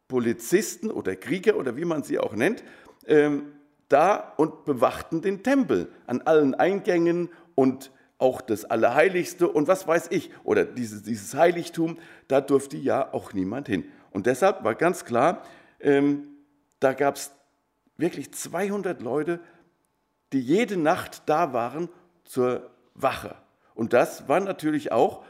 Polizisten 0.08 0.90
oder 0.90 1.16
Krieger 1.16 1.56
oder 1.56 1.76
wie 1.76 1.84
man 1.84 2.02
sie 2.02 2.18
auch 2.18 2.34
nennt, 2.34 2.62
ähm, 3.06 3.52
da 3.88 4.32
und 4.36 4.64
bewachten 4.64 5.20
den 5.20 5.42
Tempel 5.42 5.88
an 6.06 6.22
allen 6.22 6.54
Eingängen 6.54 7.28
und 7.54 7.90
auch 8.18 8.40
das 8.40 8.64
Allerheiligste 8.64 9.48
und 9.48 9.68
was 9.68 9.86
weiß 9.86 10.08
ich, 10.10 10.30
oder 10.44 10.64
dieses, 10.64 11.02
dieses 11.02 11.34
Heiligtum, 11.34 11.98
da 12.28 12.40
durfte 12.40 12.76
ja 12.76 13.12
auch 13.12 13.32
niemand 13.32 13.68
hin. 13.68 13.84
Und 14.10 14.26
deshalb 14.26 14.64
war 14.64 14.74
ganz 14.74 15.04
klar, 15.04 15.42
ähm, 15.80 16.28
da 16.80 16.92
gab 16.92 17.16
es 17.16 17.32
wirklich 17.96 18.32
200 18.32 19.02
Leute, 19.02 19.40
die 20.32 20.40
jede 20.40 20.76
Nacht 20.76 21.22
da 21.26 21.52
waren 21.52 21.88
zur 22.24 22.70
Wache. 22.94 23.36
Und 23.74 23.92
das 23.92 24.28
war 24.28 24.40
natürlich 24.40 24.92
auch, 24.92 25.24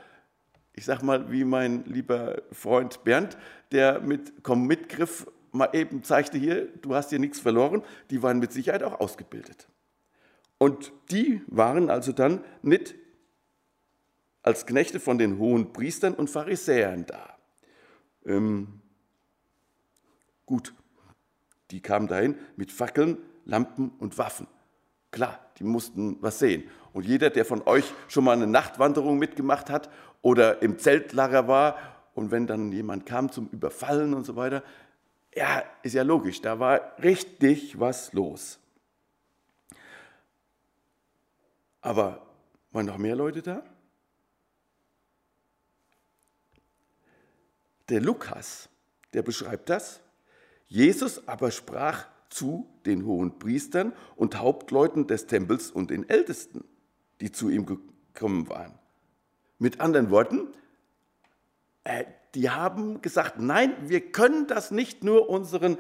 ich 0.75 0.85
sag 0.85 1.03
mal, 1.03 1.31
wie 1.31 1.45
mein 1.45 1.85
lieber 1.85 2.43
Freund 2.53 3.05
Bernd, 3.05 3.37
der 3.73 4.01
mit 4.01 4.43
Komm 4.43 4.67
mitgriff 4.67 5.27
mal 5.55 5.71
eben 5.73 6.03
zeigte 6.03 6.37
hier, 6.37 6.67
du 6.83 6.95
hast 6.95 7.11
hier 7.11 7.19
nichts 7.19 7.41
verloren, 7.41 7.83
die 8.11 8.23
waren 8.23 8.39
mit 8.39 8.53
Sicherheit 8.53 8.83
auch 8.83 9.01
ausgebildet. 9.01 9.69
Und 10.59 10.93
die 11.11 11.43
waren 11.47 11.91
also 11.91 12.13
dann 12.13 12.45
nicht 12.63 12.95
als 14.43 14.67
Knechte 14.67 15.01
von 15.01 15.19
den 15.19 15.39
hohen 15.39 15.73
Priestern 15.73 16.15
und 16.15 16.29
Pharisäern 16.29 17.07
da. 17.07 17.37
Ähm, 18.27 18.81
gut, 20.47 20.75
die 21.71 21.81
kamen 21.81 22.09
dahin 22.09 22.37
mit 22.57 22.71
Fackeln, 22.71 23.19
Lampen 23.45 23.91
und 23.99 24.19
Waffen. 24.19 24.47
Klar, 25.11 25.39
die 25.59 25.65
mussten 25.65 26.19
was 26.21 26.39
sehen. 26.39 26.65
Und 26.93 27.07
jeder, 27.07 27.31
der 27.31 27.45
von 27.45 27.63
euch 27.67 27.93
schon 28.09 28.25
mal 28.25 28.33
eine 28.33 28.47
Nachtwanderung 28.47 29.19
mitgemacht 29.19 29.71
hat 29.71 29.91
oder 30.23 30.63
im 30.63 30.79
Zeltlager 30.79 31.49
war 31.49 31.77
und 32.15 32.31
wenn 32.31 32.47
dann 32.47 32.73
jemand 32.73 33.07
kam 33.07 33.31
zum 33.31 33.49
Überfallen 33.49 34.15
und 34.15 34.25
so 34.25 34.37
weiter, 34.37 34.63
ja, 35.35 35.65
ist 35.83 35.95
ja 35.95 36.03
logisch, 36.03 36.41
da 36.41 36.59
war 36.59 36.97
richtig 37.03 37.79
was 37.79 38.13
los. 38.13 38.59
Aber 41.81 42.27
waren 42.71 42.87
noch 42.87 42.99
mehr 42.99 43.15
Leute 43.15 43.43
da? 43.43 43.63
Der 47.89 48.01
Lukas, 48.01 48.69
der 49.13 49.23
beschreibt 49.23 49.69
das. 49.69 50.01
Jesus 50.67 51.29
aber 51.29 51.51
sprach 51.51 52.07
zu 52.31 52.67
den 52.87 53.05
hohen 53.05 53.39
Priestern 53.39 53.93
und 54.17 54.39
Hauptleuten 54.39 55.07
des 55.07 55.27
Tempels 55.27 55.71
und 55.71 55.91
den 55.91 56.09
Ältesten, 56.09 56.65
die 57.21 57.31
zu 57.31 57.51
ihm 57.51 57.67
gekommen 57.67 58.49
waren. 58.49 58.79
Mit 59.59 59.81
anderen 59.81 60.11
Worten, 60.11 60.49
äh, 61.85 62.05
die 62.35 62.51
haben 62.51 63.01
gesagt, 63.03 63.39
nein, 63.39 63.75
wir 63.83 64.01
können 64.01 64.47
das 64.47 64.71
nicht 64.71 65.05
nur 65.05 65.29
unseren 65.29 65.79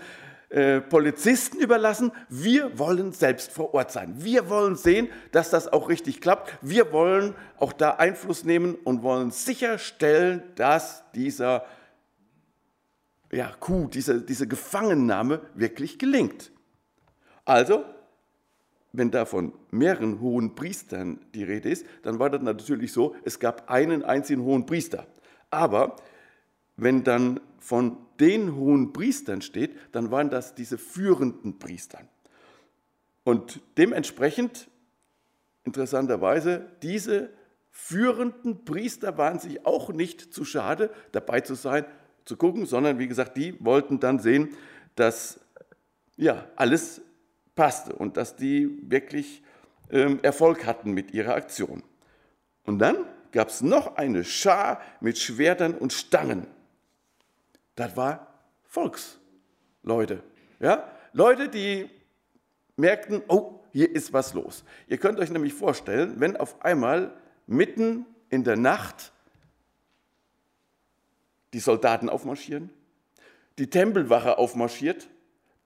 äh, 0.50 0.80
Polizisten 0.80 1.58
überlassen, 1.58 2.12
wir 2.28 2.78
wollen 2.78 3.12
selbst 3.12 3.50
vor 3.50 3.74
Ort 3.74 3.90
sein. 3.90 4.14
Wir 4.18 4.48
wollen 4.48 4.76
sehen, 4.76 5.08
dass 5.32 5.50
das 5.50 5.72
auch 5.72 5.88
richtig 5.88 6.20
klappt. 6.20 6.56
Wir 6.62 6.92
wollen 6.92 7.34
auch 7.58 7.72
da 7.72 7.90
Einfluss 7.92 8.44
nehmen 8.44 8.76
und 8.76 9.02
wollen 9.02 9.30
sicherstellen, 9.30 10.42
dass 10.54 11.02
dieser 11.12 11.64
ja, 13.32 13.52
Kuh, 13.58 13.88
diese, 13.88 14.20
diese 14.20 14.46
Gefangennahme 14.46 15.40
wirklich 15.54 15.98
gelingt. 15.98 16.52
Also, 17.44 17.84
wenn 18.92 19.10
da 19.10 19.24
von 19.24 19.52
mehreren 19.72 20.20
hohen 20.20 20.54
Priestern 20.54 21.18
die 21.34 21.42
Rede 21.42 21.68
ist, 21.68 21.84
dann 22.02 22.20
war 22.20 22.30
das 22.30 22.42
natürlich 22.42 22.92
so, 22.92 23.16
es 23.24 23.40
gab 23.40 23.68
einen 23.68 24.04
einzigen 24.04 24.42
hohen 24.42 24.66
Priester. 24.66 25.06
Aber 25.50 25.96
wenn 26.76 27.04
dann 27.04 27.40
von 27.58 27.96
den 28.20 28.56
hohen 28.56 28.92
Priestern 28.92 29.42
steht, 29.42 29.76
dann 29.92 30.10
waren 30.10 30.30
das 30.30 30.54
diese 30.54 30.78
führenden 30.78 31.58
Priester. 31.58 32.00
Und 33.24 33.60
dementsprechend, 33.78 34.68
interessanterweise, 35.64 36.66
diese 36.82 37.30
führenden 37.70 38.64
Priester 38.64 39.18
waren 39.18 39.38
sich 39.38 39.66
auch 39.66 39.92
nicht 39.92 40.32
zu 40.32 40.44
schade, 40.44 40.90
dabei 41.12 41.40
zu 41.40 41.54
sein, 41.54 41.86
zu 42.24 42.36
gucken, 42.36 42.66
sondern 42.66 42.98
wie 42.98 43.08
gesagt, 43.08 43.36
die 43.36 43.62
wollten 43.64 43.98
dann 43.98 44.18
sehen, 44.18 44.50
dass 44.94 45.40
ja, 46.16 46.46
alles 46.56 47.00
passte 47.54 47.94
und 47.94 48.16
dass 48.16 48.36
die 48.36 48.78
wirklich 48.90 49.42
ähm, 49.90 50.20
Erfolg 50.22 50.66
hatten 50.66 50.92
mit 50.92 51.12
ihrer 51.12 51.34
Aktion. 51.34 51.82
Und 52.64 52.78
dann 52.78 52.96
gab 53.32 53.48
es 53.48 53.62
noch 53.62 53.96
eine 53.96 54.24
Schar 54.24 54.80
mit 55.00 55.18
Schwertern 55.18 55.74
und 55.74 55.92
Stangen. 55.92 56.46
Das 57.74 57.96
war 57.96 58.26
Volksleute. 58.64 60.22
Ja? 60.60 60.90
Leute, 61.12 61.48
die 61.48 61.90
merkten, 62.76 63.22
oh, 63.28 63.60
hier 63.72 63.90
ist 63.90 64.12
was 64.12 64.34
los. 64.34 64.64
Ihr 64.86 64.98
könnt 64.98 65.18
euch 65.18 65.30
nämlich 65.30 65.54
vorstellen, 65.54 66.20
wenn 66.20 66.36
auf 66.36 66.62
einmal 66.62 67.12
mitten 67.46 68.06
in 68.30 68.44
der 68.44 68.56
Nacht 68.56 69.12
die 71.52 71.60
Soldaten 71.60 72.08
aufmarschieren, 72.08 72.70
die 73.58 73.70
Tempelwache 73.70 74.38
aufmarschiert, 74.38 75.08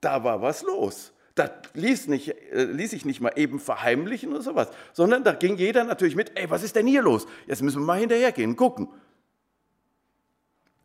da 0.01 0.23
war 0.23 0.41
was 0.41 0.61
los. 0.63 1.13
Das 1.35 1.51
ließ, 1.73 2.07
nicht, 2.07 2.29
äh, 2.51 2.65
ließ 2.65 2.91
sich 2.91 3.05
nicht 3.05 3.21
mal 3.21 3.33
eben 3.35 3.59
verheimlichen 3.59 4.31
oder 4.31 4.41
sowas, 4.41 4.69
sondern 4.93 5.23
da 5.23 5.33
ging 5.33 5.55
jeder 5.57 5.83
natürlich 5.83 6.15
mit, 6.15 6.37
ey, 6.37 6.49
was 6.49 6.63
ist 6.63 6.75
denn 6.75 6.85
hier 6.85 7.01
los? 7.01 7.27
Jetzt 7.47 7.61
müssen 7.61 7.81
wir 7.81 7.85
mal 7.85 7.99
hinterhergehen, 7.99 8.55
gucken. 8.55 8.89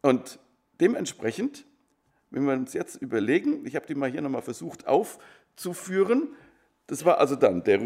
Und 0.01 0.39
dementsprechend, 0.85 1.65
wenn 2.31 2.45
wir 2.45 2.53
uns 2.53 2.75
jetzt 2.75 2.97
überlegen, 3.01 3.67
ich 3.67 3.75
habe 3.75 3.87
die 3.87 3.95
mal 3.95 4.11
hier 4.11 4.21
nochmal 4.21 4.43
versucht 4.43 4.87
aufzuführen, 4.87 6.37
das 6.87 7.07
war 7.07 7.19
also 7.19 7.37
dann 7.37 7.65
der, 7.65 7.81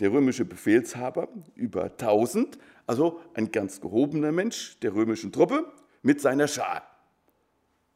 der 0.00 0.12
römische 0.12 0.44
Befehlshaber 0.44 1.28
über 1.54 1.84
1000, 1.84 2.58
also 2.86 3.22
ein 3.32 3.50
ganz 3.50 3.80
gehobener 3.80 4.32
Mensch 4.32 4.78
der 4.80 4.94
römischen 4.94 5.32
Truppe 5.32 5.72
mit 6.02 6.20
seiner 6.20 6.46
Schar. 6.46 6.82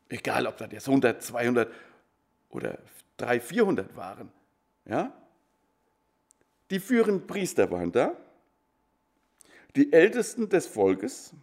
Egal, 0.08 0.46
ob 0.46 0.56
das 0.56 0.72
jetzt 0.72 0.88
100, 0.88 1.22
200 1.22 1.70
oder 2.48 2.78
300, 3.18 3.42
400 3.42 3.96
waren. 3.96 4.32
Ja? 4.86 5.12
Die 6.70 6.80
führenden 6.80 7.26
Priester 7.26 7.70
waren 7.70 7.92
da, 7.92 8.16
die 9.76 9.92
Ältesten 9.92 10.48
des 10.48 10.66
Volkes 10.66 11.34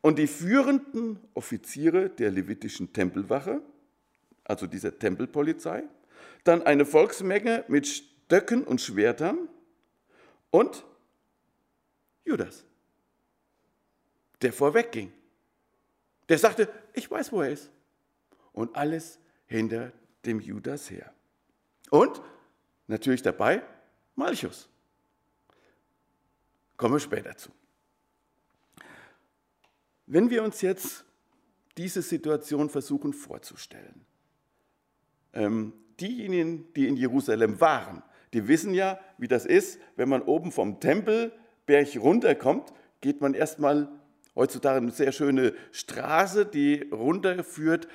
und 0.00 0.18
die 0.18 0.26
führenden 0.26 1.18
Offiziere 1.34 2.10
der 2.10 2.30
levitischen 2.30 2.92
Tempelwache, 2.92 3.62
also 4.44 4.66
dieser 4.66 4.98
Tempelpolizei, 4.98 5.84
dann 6.44 6.62
eine 6.62 6.86
Volksmenge 6.86 7.64
mit 7.68 7.86
Stöcken 7.86 8.64
und 8.64 8.80
Schwertern 8.80 9.48
und 10.50 10.84
Judas, 12.24 12.64
der 14.42 14.52
vorwegging. 14.52 15.12
Der 16.28 16.38
sagte, 16.38 16.68
ich 16.92 17.10
weiß, 17.10 17.32
wo 17.32 17.42
er 17.42 17.50
ist. 17.50 17.70
Und 18.52 18.76
alles 18.76 19.18
hinter 19.46 19.92
dem 20.26 20.40
Judas 20.40 20.90
her. 20.90 21.12
Und 21.90 22.20
natürlich 22.86 23.22
dabei 23.22 23.62
Malchus. 24.14 24.68
Kommen 26.76 26.94
wir 26.94 27.00
später 27.00 27.36
zu. 27.36 27.50
Wenn 30.10 30.30
wir 30.30 30.42
uns 30.42 30.62
jetzt 30.62 31.04
diese 31.76 32.00
Situation 32.00 32.70
versuchen 32.70 33.12
vorzustellen, 33.12 34.06
ähm, 35.34 35.74
diejenigen, 36.00 36.72
die 36.72 36.88
in 36.88 36.96
Jerusalem 36.96 37.60
waren, 37.60 38.02
die 38.32 38.48
wissen 38.48 38.72
ja, 38.72 38.98
wie 39.18 39.28
das 39.28 39.44
ist, 39.44 39.78
wenn 39.96 40.08
man 40.08 40.22
oben 40.22 40.50
vom 40.50 40.80
Tempelberg 40.80 41.94
runterkommt, 41.98 42.72
geht 43.02 43.20
man 43.20 43.34
erstmal 43.34 43.90
heutzutage 44.34 44.78
eine 44.78 44.92
sehr 44.92 45.12
schöne 45.12 45.52
Straße, 45.72 46.46
die 46.46 46.88
runterführt 46.90 47.86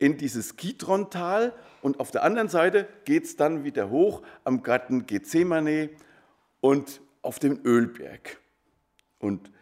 in 0.00 0.16
dieses 0.16 0.56
Kidron-Tal 0.56 1.54
und 1.82 2.00
auf 2.00 2.10
der 2.10 2.24
anderen 2.24 2.48
Seite 2.48 2.88
geht 3.04 3.26
es 3.26 3.36
dann 3.36 3.62
wieder 3.62 3.90
hoch 3.90 4.22
am 4.42 4.64
Garten 4.64 5.06
Gethsemane 5.06 5.90
und 6.60 7.00
auf 7.22 7.38
dem 7.38 7.60
Ölberg. 7.64 8.40
Und 9.20 9.52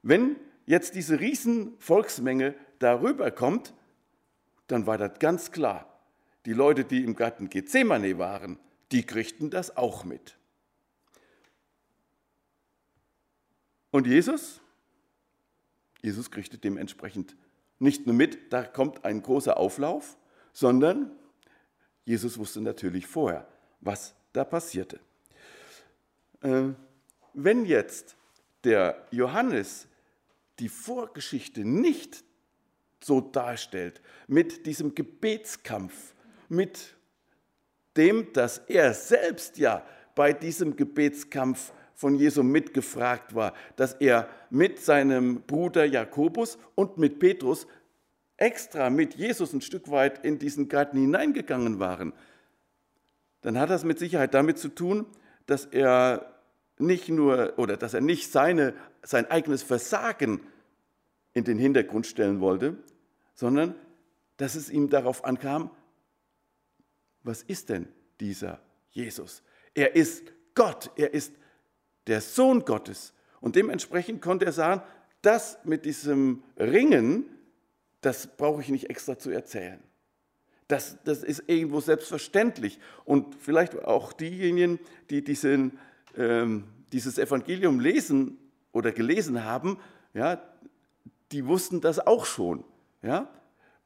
wenn 0.00 0.36
jetzt 0.66 0.94
diese 0.94 1.20
riesen 1.20 1.74
Volksmenge 1.78 2.54
darüber 2.78 3.30
kommt, 3.30 3.74
dann 4.66 4.86
war 4.86 4.98
das 4.98 5.18
ganz 5.18 5.50
klar. 5.50 5.90
Die 6.46 6.52
Leute, 6.52 6.84
die 6.84 7.04
im 7.04 7.16
Garten 7.16 7.48
Gethsemane 7.48 8.18
waren, 8.18 8.58
die 8.92 9.04
kriegten 9.04 9.50
das 9.50 9.76
auch 9.76 10.04
mit. 10.04 10.36
Und 13.90 14.06
Jesus? 14.06 14.60
Jesus 16.02 16.30
kriegte 16.30 16.58
dementsprechend 16.58 17.36
nicht 17.78 18.06
nur 18.06 18.14
mit, 18.14 18.52
da 18.52 18.62
kommt 18.62 19.04
ein 19.04 19.22
großer 19.22 19.56
Auflauf, 19.56 20.16
sondern 20.52 21.10
Jesus 22.04 22.38
wusste 22.38 22.60
natürlich 22.60 23.06
vorher, 23.06 23.46
was 23.80 24.14
da 24.32 24.44
passierte. 24.44 25.00
Äh, 26.42 26.70
wenn 27.32 27.64
jetzt 27.64 28.16
der 28.64 29.06
Johannes 29.10 29.88
die 30.58 30.68
Vorgeschichte 30.68 31.64
nicht 31.64 32.24
so 33.02 33.20
darstellt, 33.20 34.00
mit 34.26 34.66
diesem 34.66 34.94
Gebetskampf, 34.94 36.14
mit 36.48 36.94
dem, 37.96 38.32
dass 38.32 38.58
er 38.58 38.94
selbst 38.94 39.58
ja 39.58 39.84
bei 40.14 40.32
diesem 40.32 40.76
Gebetskampf 40.76 41.72
von 41.94 42.14
Jesu 42.16 42.42
mitgefragt 42.42 43.34
war, 43.34 43.54
dass 43.76 43.94
er 43.94 44.28
mit 44.50 44.80
seinem 44.80 45.42
Bruder 45.42 45.84
Jakobus 45.84 46.58
und 46.74 46.98
mit 46.98 47.18
Petrus 47.18 47.66
extra 48.36 48.90
mit 48.90 49.14
Jesus 49.14 49.52
ein 49.52 49.60
Stück 49.60 49.90
weit 49.90 50.24
in 50.24 50.38
diesen 50.38 50.68
Garten 50.68 50.98
hineingegangen 50.98 51.78
waren, 51.78 52.12
dann 53.42 53.58
hat 53.58 53.70
das 53.70 53.84
mit 53.84 53.98
Sicherheit 53.98 54.34
damit 54.34 54.58
zu 54.58 54.68
tun, 54.68 55.06
dass 55.46 55.66
er 55.66 56.33
nicht 56.78 57.08
nur 57.08 57.54
oder 57.58 57.76
dass 57.76 57.94
er 57.94 58.00
nicht 58.00 58.30
seine, 58.30 58.74
sein 59.02 59.30
eigenes 59.30 59.62
Versagen 59.62 60.40
in 61.32 61.44
den 61.44 61.58
Hintergrund 61.58 62.06
stellen 62.06 62.40
wollte, 62.40 62.76
sondern 63.34 63.74
dass 64.36 64.54
es 64.54 64.70
ihm 64.70 64.88
darauf 64.88 65.24
ankam, 65.24 65.70
was 67.22 67.42
ist 67.42 67.68
denn 67.68 67.88
dieser 68.20 68.60
Jesus? 68.90 69.42
Er 69.74 69.96
ist 69.96 70.32
Gott, 70.54 70.90
er 70.96 71.14
ist 71.14 71.34
der 72.06 72.20
Sohn 72.20 72.64
Gottes. 72.64 73.12
Und 73.40 73.56
dementsprechend 73.56 74.22
konnte 74.22 74.44
er 74.46 74.52
sagen, 74.52 74.82
das 75.22 75.58
mit 75.64 75.84
diesem 75.84 76.42
Ringen, 76.56 77.24
das 78.00 78.26
brauche 78.26 78.60
ich 78.60 78.68
nicht 78.68 78.90
extra 78.90 79.18
zu 79.18 79.30
erzählen. 79.30 79.82
Das, 80.68 80.98
das 81.04 81.22
ist 81.22 81.44
irgendwo 81.46 81.80
selbstverständlich. 81.80 82.78
Und 83.04 83.34
vielleicht 83.34 83.84
auch 83.84 84.12
diejenigen, 84.12 84.78
die 85.10 85.22
diesen, 85.22 85.78
ähm, 86.16 86.64
dieses 86.92 87.18
Evangelium 87.18 87.80
lesen 87.80 88.38
oder 88.72 88.92
gelesen 88.92 89.44
haben, 89.44 89.78
ja, 90.12 90.42
die 91.32 91.46
wussten 91.46 91.80
das 91.80 91.98
auch 91.98 92.26
schon. 92.26 92.64
Ja? 93.02 93.28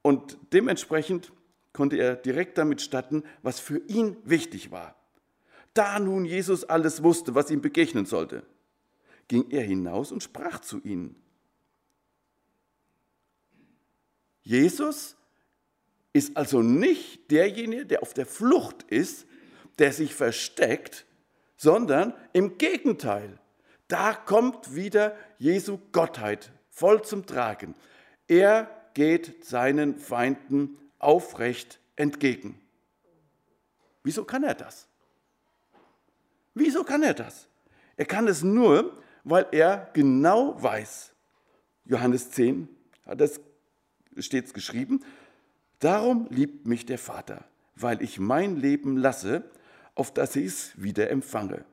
Und 0.02 0.38
dementsprechend 0.52 1.32
konnte 1.72 1.96
er 1.96 2.16
direkt 2.16 2.58
damit 2.58 2.80
statten, 2.80 3.22
was 3.42 3.60
für 3.60 3.78
ihn 3.88 4.16
wichtig 4.24 4.70
war. 4.70 4.96
Da 5.74 5.98
nun 5.98 6.24
Jesus 6.24 6.64
alles 6.64 7.02
wusste, 7.02 7.34
was 7.34 7.50
ihm 7.50 7.60
begegnen 7.60 8.04
sollte, 8.04 8.42
ging 9.28 9.50
er 9.50 9.62
hinaus 9.62 10.10
und 10.10 10.22
sprach 10.22 10.60
zu 10.60 10.80
ihnen. 10.82 11.14
Jesus 14.42 15.16
ist 16.12 16.36
also 16.36 16.62
nicht 16.62 17.30
derjenige, 17.30 17.86
der 17.86 18.02
auf 18.02 18.14
der 18.14 18.26
Flucht 18.26 18.82
ist, 18.84 19.26
der 19.78 19.92
sich 19.92 20.14
versteckt, 20.14 21.04
sondern 21.58 22.14
im 22.32 22.56
Gegenteil. 22.56 23.38
Da 23.88 24.14
kommt 24.14 24.74
wieder 24.74 25.14
Jesu 25.38 25.78
Gottheit 25.92 26.50
voll 26.70 27.02
zum 27.02 27.26
Tragen. 27.26 27.74
Er 28.28 28.70
geht 28.94 29.44
seinen 29.44 29.98
Feinden 29.98 30.78
aufrecht 30.98 31.80
entgegen. 31.96 32.60
Wieso 34.02 34.24
kann 34.24 34.44
er 34.44 34.54
das? 34.54 34.88
Wieso 36.54 36.84
kann 36.84 37.02
er 37.02 37.14
das? 37.14 37.48
Er 37.96 38.06
kann 38.06 38.28
es 38.28 38.42
nur, 38.42 38.96
weil 39.24 39.46
er 39.50 39.90
genau 39.92 40.62
weiß. 40.62 41.12
Johannes 41.84 42.30
10 42.30 42.68
hat 43.04 43.20
es 43.20 43.40
stets 44.18 44.54
geschrieben. 44.54 45.04
Darum 45.78 46.26
liebt 46.30 46.66
mich 46.66 46.86
der 46.86 46.98
Vater, 46.98 47.44
weil 47.74 48.02
ich 48.02 48.18
mein 48.18 48.56
Leben 48.56 48.96
lasse, 48.96 49.50
auf 49.98 50.12
dass 50.12 50.36
ich 50.36 50.46
es 50.46 50.82
wieder 50.82 51.10
empfange. 51.10 51.64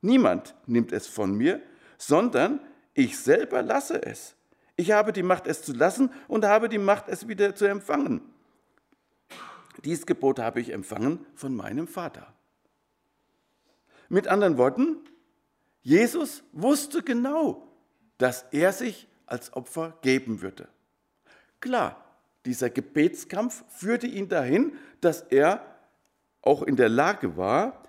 Niemand 0.00 0.54
nimmt 0.66 0.92
es 0.92 1.06
von 1.06 1.34
mir, 1.34 1.60
sondern 1.98 2.60
ich 2.94 3.18
selber 3.18 3.62
lasse 3.62 4.02
es. 4.02 4.34
Ich 4.76 4.92
habe 4.92 5.12
die 5.12 5.22
Macht, 5.22 5.46
es 5.46 5.62
zu 5.62 5.72
lassen 5.72 6.10
und 6.28 6.44
habe 6.44 6.68
die 6.68 6.78
Macht, 6.78 7.08
es 7.08 7.26
wieder 7.28 7.54
zu 7.54 7.66
empfangen. 7.66 8.22
Dies 9.84 10.06
Gebot 10.06 10.38
habe 10.38 10.60
ich 10.60 10.72
empfangen 10.72 11.26
von 11.34 11.54
meinem 11.54 11.88
Vater. 11.88 12.32
Mit 14.08 14.28
anderen 14.28 14.56
Worten, 14.56 14.98
Jesus 15.82 16.42
wusste 16.52 17.02
genau, 17.02 17.68
dass 18.18 18.44
er 18.50 18.72
sich 18.72 19.08
als 19.26 19.52
Opfer 19.52 19.98
geben 20.02 20.42
würde. 20.42 20.68
Klar, 21.60 22.04
dieser 22.46 22.70
Gebetskampf 22.70 23.64
führte 23.68 24.06
ihn 24.06 24.28
dahin, 24.28 24.76
dass 25.00 25.22
er 25.22 25.77
auch 26.42 26.62
in 26.62 26.76
der 26.76 26.88
Lage 26.88 27.36
war, 27.36 27.82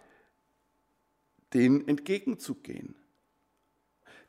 denen 1.53 1.88
entgegenzugehen. 1.88 2.95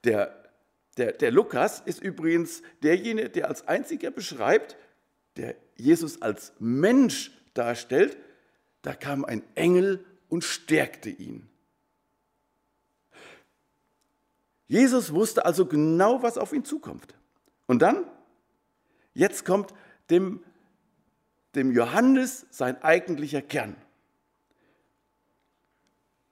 Der, 0.04 0.50
der, 0.96 1.12
der 1.12 1.30
Lukas 1.30 1.80
ist 1.80 2.02
übrigens 2.02 2.62
derjenige, 2.82 3.30
der 3.30 3.48
als 3.48 3.68
einziger 3.68 4.10
beschreibt, 4.10 4.76
der 5.36 5.56
Jesus 5.76 6.22
als 6.22 6.52
Mensch 6.58 7.32
darstellt, 7.54 8.16
da 8.82 8.94
kam 8.94 9.24
ein 9.24 9.42
Engel 9.54 10.04
und 10.28 10.44
stärkte 10.44 11.10
ihn. 11.10 11.48
Jesus 14.66 15.12
wusste 15.12 15.44
also 15.44 15.66
genau, 15.66 16.22
was 16.22 16.38
auf 16.38 16.52
ihn 16.52 16.64
zukommt. 16.64 17.14
Und 17.66 17.82
dann, 17.82 18.06
jetzt 19.14 19.44
kommt 19.44 19.74
dem 20.10 20.42
dem 21.54 21.72
Johannes 21.72 22.46
sein 22.50 22.82
eigentlicher 22.82 23.42
Kern. 23.42 23.76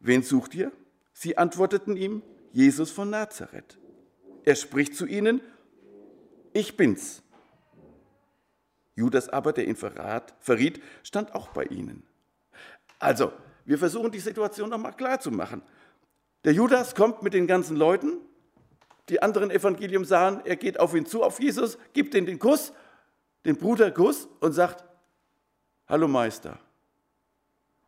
Wen 0.01 0.23
sucht 0.23 0.55
ihr? 0.55 0.73
Sie 1.13 1.37
antworteten 1.37 1.97
ihm, 1.97 2.23
Jesus 2.53 2.91
von 2.91 3.11
Nazareth. 3.11 3.79
Er 4.45 4.55
spricht 4.55 4.95
zu 4.95 5.07
ihnen, 5.07 5.41
ich 6.53 6.77
bin's. 6.77 7.23
Judas 8.95 9.29
aber, 9.29 9.53
der 9.53 9.69
ihn 9.69 9.77
verrat, 9.77 10.35
verriet, 10.41 10.83
stand 11.03 11.35
auch 11.35 11.49
bei 11.49 11.65
ihnen. 11.65 12.03
Also, 12.99 13.33
wir 13.65 13.79
versuchen 13.79 14.11
die 14.11 14.19
Situation 14.19 14.71
nochmal 14.71 14.95
klar 14.95 15.21
zu 15.21 15.31
machen. 15.31 15.63
Der 16.45 16.53
Judas 16.53 16.95
kommt 16.95 17.23
mit 17.23 17.35
den 17.35 17.47
ganzen 17.47 17.77
Leuten, 17.77 18.19
die 19.09 19.23
anderen 19.23 19.51
Evangelium 19.51 20.05
sahen, 20.05 20.41
er 20.45 20.57
geht 20.57 20.81
auf 20.81 20.95
ihn 20.95 21.07
zu, 21.07 21.23
auf 21.23 21.41
Jesus, 21.41 21.79
gibt 21.93 22.15
ihm 22.15 22.27
den 22.27 22.39
Kuss, 22.39 22.73
den 23.45 23.57
Bruderkuss 23.57 24.29
und 24.41 24.53
sagt, 24.53 24.85
hallo 25.87 26.09
Meister. 26.09 26.59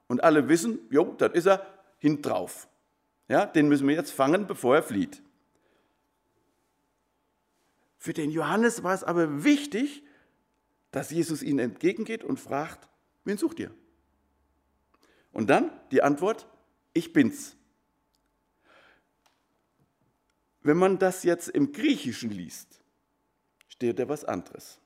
Und 0.06 0.22
alle 0.24 0.48
wissen, 0.48 0.80
jo, 0.90 1.14
dann 1.18 1.32
ist 1.32 1.46
er 1.46 1.66
hintrauf. 2.00 2.68
Ja, 3.28 3.46
den 3.46 3.68
müssen 3.68 3.86
wir 3.86 3.94
jetzt 3.94 4.10
fangen, 4.10 4.48
bevor 4.48 4.74
er 4.74 4.82
flieht. 4.82 5.22
Für 7.96 8.12
den 8.12 8.30
Johannes 8.30 8.82
war 8.82 8.94
es 8.94 9.04
aber 9.04 9.44
wichtig, 9.44 10.02
dass 10.90 11.10
Jesus 11.10 11.42
ihnen 11.42 11.60
entgegengeht 11.60 12.24
und 12.24 12.40
fragt, 12.40 12.88
wen 13.24 13.38
sucht 13.38 13.60
ihr? 13.60 13.70
Und 15.32 15.48
dann 15.48 15.70
die 15.92 16.02
Antwort, 16.02 16.48
ich 16.92 17.12
bin's. 17.12 17.56
Wenn 20.62 20.76
man 20.76 20.98
das 20.98 21.22
jetzt 21.22 21.48
im 21.48 21.72
Griechischen 21.72 22.30
liest, 22.30 22.80
steht 23.68 23.98
da 23.98 24.08
was 24.08 24.24
anderes. 24.24 24.80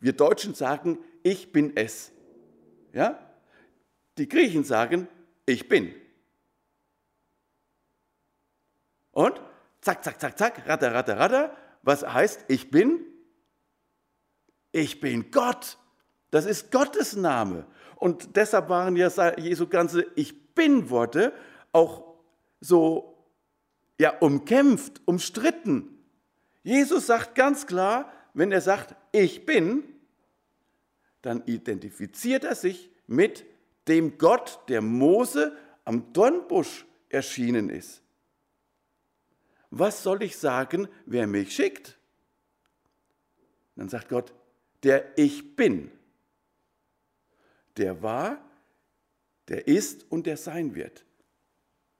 Wir 0.00 0.12
Deutschen 0.12 0.54
sagen, 0.54 0.98
ich 1.22 1.52
bin 1.52 1.76
es. 1.76 2.12
Ja? 2.92 3.18
Die 4.16 4.28
Griechen 4.28 4.64
sagen, 4.64 5.08
ich 5.46 5.68
bin. 5.68 5.94
Und 9.18 9.40
zack, 9.80 10.04
zack, 10.04 10.20
zack, 10.20 10.38
zack, 10.38 10.68
ratter, 10.68 10.94
ratter, 10.94 11.18
ratter. 11.18 11.56
Was 11.82 12.06
heißt, 12.06 12.44
ich 12.46 12.70
bin? 12.70 13.04
Ich 14.70 15.00
bin 15.00 15.32
Gott. 15.32 15.76
Das 16.30 16.46
ist 16.46 16.70
Gottes 16.70 17.16
Name. 17.16 17.66
Und 17.96 18.36
deshalb 18.36 18.68
waren 18.68 18.94
ja 18.94 19.08
Jesu 19.36 19.66
ganze 19.66 20.06
Ich 20.14 20.54
bin 20.54 20.88
Worte 20.88 21.32
auch 21.72 22.14
so 22.60 23.18
ja 23.98 24.16
umkämpft, 24.18 25.00
umstritten. 25.04 25.98
Jesus 26.62 27.08
sagt 27.08 27.34
ganz 27.34 27.66
klar, 27.66 28.12
wenn 28.34 28.52
er 28.52 28.60
sagt, 28.60 28.94
ich 29.10 29.44
bin, 29.44 29.82
dann 31.22 31.42
identifiziert 31.44 32.44
er 32.44 32.54
sich 32.54 32.88
mit 33.08 33.44
dem 33.88 34.16
Gott, 34.16 34.60
der 34.68 34.80
Mose 34.80 35.56
am 35.84 36.12
Dornbusch 36.12 36.86
erschienen 37.08 37.68
ist. 37.68 38.04
Was 39.70 40.02
soll 40.02 40.22
ich 40.22 40.36
sagen, 40.36 40.88
wer 41.06 41.26
mich 41.26 41.54
schickt? 41.54 41.98
Dann 43.76 43.88
sagt 43.88 44.08
Gott, 44.08 44.32
der 44.82 45.16
ich 45.16 45.56
bin. 45.56 45.90
Der 47.76 48.02
war, 48.02 48.38
der 49.48 49.68
ist 49.68 50.10
und 50.10 50.26
der 50.26 50.36
sein 50.36 50.74
wird. 50.74 51.04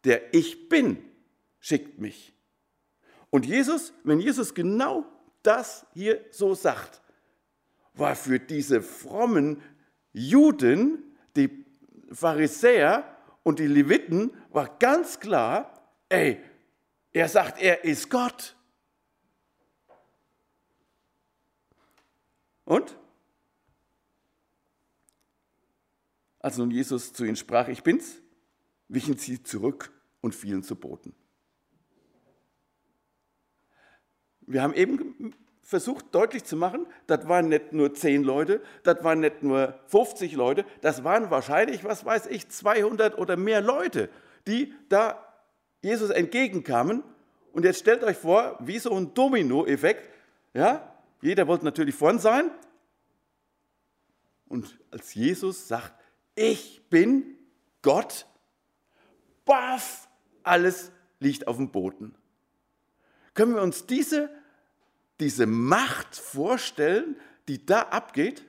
Der 0.04 0.34
ich 0.34 0.68
bin 0.68 1.02
schickt 1.60 1.98
mich. 1.98 2.34
Und 3.30 3.46
Jesus, 3.46 3.92
wenn 4.04 4.20
Jesus 4.20 4.54
genau 4.54 5.06
das 5.42 5.86
hier 5.92 6.24
so 6.30 6.54
sagt, 6.54 7.02
war 7.94 8.16
für 8.16 8.38
diese 8.38 8.80
frommen 8.80 9.60
Juden, 10.12 11.16
die 11.36 11.64
Pharisäer 12.10 13.04
und 13.42 13.58
die 13.58 13.66
Leviten, 13.66 14.32
war 14.50 14.78
ganz 14.78 15.20
klar, 15.20 15.94
ey, 16.08 16.40
er 17.18 17.28
sagt, 17.28 17.60
er 17.60 17.82
ist 17.82 18.10
Gott. 18.10 18.54
Und? 22.64 22.96
Als 26.38 26.56
nun 26.58 26.70
Jesus 26.70 27.12
zu 27.12 27.24
ihnen 27.24 27.34
sprach, 27.34 27.66
ich 27.66 27.82
bin's, 27.82 28.22
wichen 28.86 29.16
sie 29.16 29.42
zurück 29.42 29.90
und 30.20 30.32
fielen 30.32 30.62
zu 30.62 30.76
Boden. 30.76 31.12
Wir 34.42 34.62
haben 34.62 34.74
eben 34.74 35.34
versucht 35.62 36.14
deutlich 36.14 36.44
zu 36.44 36.56
machen, 36.56 36.86
das 37.08 37.28
waren 37.28 37.48
nicht 37.48 37.72
nur 37.72 37.94
zehn 37.94 38.22
Leute, 38.22 38.62
das 38.84 39.02
waren 39.02 39.20
nicht 39.20 39.42
nur 39.42 39.78
50 39.88 40.34
Leute, 40.34 40.64
das 40.82 41.02
waren 41.02 41.30
wahrscheinlich, 41.30 41.82
was 41.82 42.04
weiß 42.04 42.26
ich, 42.26 42.48
200 42.48 43.18
oder 43.18 43.36
mehr 43.36 43.60
Leute, 43.60 44.08
die 44.46 44.72
da 44.88 45.27
Jesus 45.82 46.10
entgegenkamen. 46.10 47.02
Und 47.52 47.64
jetzt 47.64 47.80
stellt 47.80 48.04
euch 48.04 48.16
vor, 48.16 48.56
wie 48.60 48.78
so 48.78 48.94
ein 48.94 49.14
Domino-Effekt, 49.14 50.10
ja, 50.54 50.94
jeder 51.20 51.46
wollte 51.46 51.64
natürlich 51.64 51.94
vorn 51.94 52.18
sein. 52.18 52.50
Und 54.48 54.78
als 54.90 55.14
Jesus 55.14 55.68
sagt, 55.68 55.92
ich 56.34 56.82
bin 56.88 57.36
Gott, 57.82 58.26
baff, 59.44 60.08
alles 60.42 60.92
liegt 61.20 61.46
auf 61.46 61.56
dem 61.56 61.70
Boden. 61.70 62.14
Können 63.34 63.54
wir 63.54 63.62
uns 63.62 63.86
diese, 63.86 64.30
diese 65.20 65.46
Macht 65.46 66.16
vorstellen, 66.16 67.16
die 67.48 67.64
da 67.64 67.82
abgeht? 67.82 68.44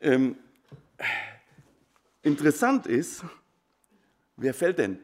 Ähm, 0.00 0.36
interessant 2.22 2.86
ist, 2.86 3.24
wer 4.36 4.54
fällt 4.54 4.78
denn 4.78 4.98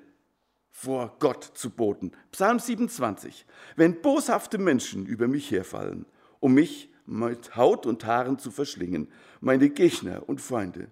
vor 0.71 1.17
Gott 1.19 1.45
zu 1.45 1.71
Boden? 1.71 2.13
Psalm 2.31 2.59
27. 2.59 3.47
Wenn 3.77 4.01
boshafte 4.01 4.59
Menschen 4.59 5.07
über 5.07 5.29
mich 5.29 5.51
herfallen, 5.51 6.07
um 6.41 6.55
mich 6.55 6.93
mit 7.05 7.57
Haut 7.57 7.87
und 7.87 8.05
Haaren 8.05 8.39
zu 8.39 8.51
verschlingen, 8.51 9.11
meine 9.41 9.71
Gegner 9.71 10.29
und 10.29 10.41
Feinde, 10.41 10.91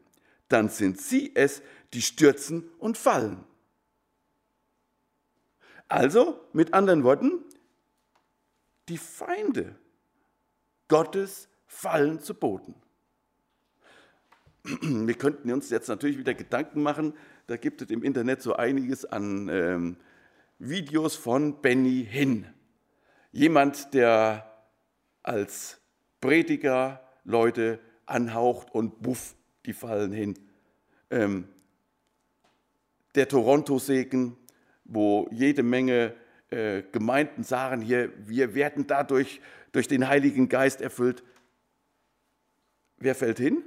dann 0.49 0.69
sind 0.69 1.01
sie 1.01 1.33
es, 1.35 1.63
die 1.95 2.03
stürzen 2.03 2.69
und 2.79 2.99
fallen. 2.99 3.45
Also, 5.89 6.41
mit 6.53 6.73
anderen 6.73 7.03
Worten, 7.03 7.45
die 8.89 8.99
Feinde 8.99 9.77
Gottes 10.89 11.49
fallen 11.67 12.21
zu 12.21 12.35
Boden. 12.35 12.75
Wir 14.63 15.15
könnten 15.15 15.51
uns 15.53 15.71
jetzt 15.71 15.89
natürlich 15.89 16.19
wieder 16.19 16.35
Gedanken 16.35 16.83
machen, 16.83 17.15
da 17.51 17.57
gibt 17.57 17.83
es 17.83 17.91
im 17.91 18.05
Internet 18.05 18.43
so 18.43 18.55
einiges 18.55 19.05
an 19.05 19.49
ähm, 19.49 19.97
Videos 20.61 21.17
von 21.17 21.61
Benny 21.61 22.07
Hinn. 22.09 22.47
Jemand, 23.33 23.93
der 23.93 24.65
als 25.25 25.81
Prediger 26.21 27.03
Leute 27.25 27.81
anhaucht 28.07 28.73
und 28.73 29.03
buff, 29.03 29.35
die 29.67 29.73
fallen 29.73 30.13
hin. 30.13 30.39
Ähm, 31.11 31.49
der 33.17 33.27
Toronto-Segen, 33.27 34.37
wo 34.85 35.29
jede 35.33 35.65
Menge 35.65 36.15
äh, 36.51 36.85
Gemeinden 36.93 37.43
sagen, 37.43 37.81
hier, 37.81 38.13
wir 38.29 38.55
werden 38.55 38.87
dadurch 38.87 39.41
durch 39.73 39.89
den 39.89 40.07
Heiligen 40.07 40.49
Geist 40.49 40.81
erfüllt. 40.81 41.25
Wer 42.99 43.17
fällt 43.17 43.39
hin? 43.39 43.65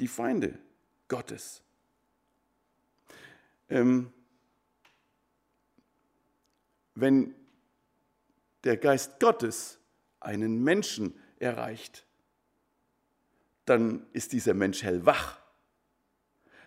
Die 0.00 0.08
Feinde 0.08 0.58
Gottes. 1.06 1.62
Ähm, 3.70 4.12
wenn 6.94 7.34
der 8.64 8.76
Geist 8.76 9.20
Gottes 9.20 9.78
einen 10.20 10.62
Menschen 10.62 11.14
erreicht, 11.38 12.04
dann 13.64 14.06
ist 14.12 14.32
dieser 14.32 14.54
Mensch 14.54 14.82
hellwach. 14.82 15.38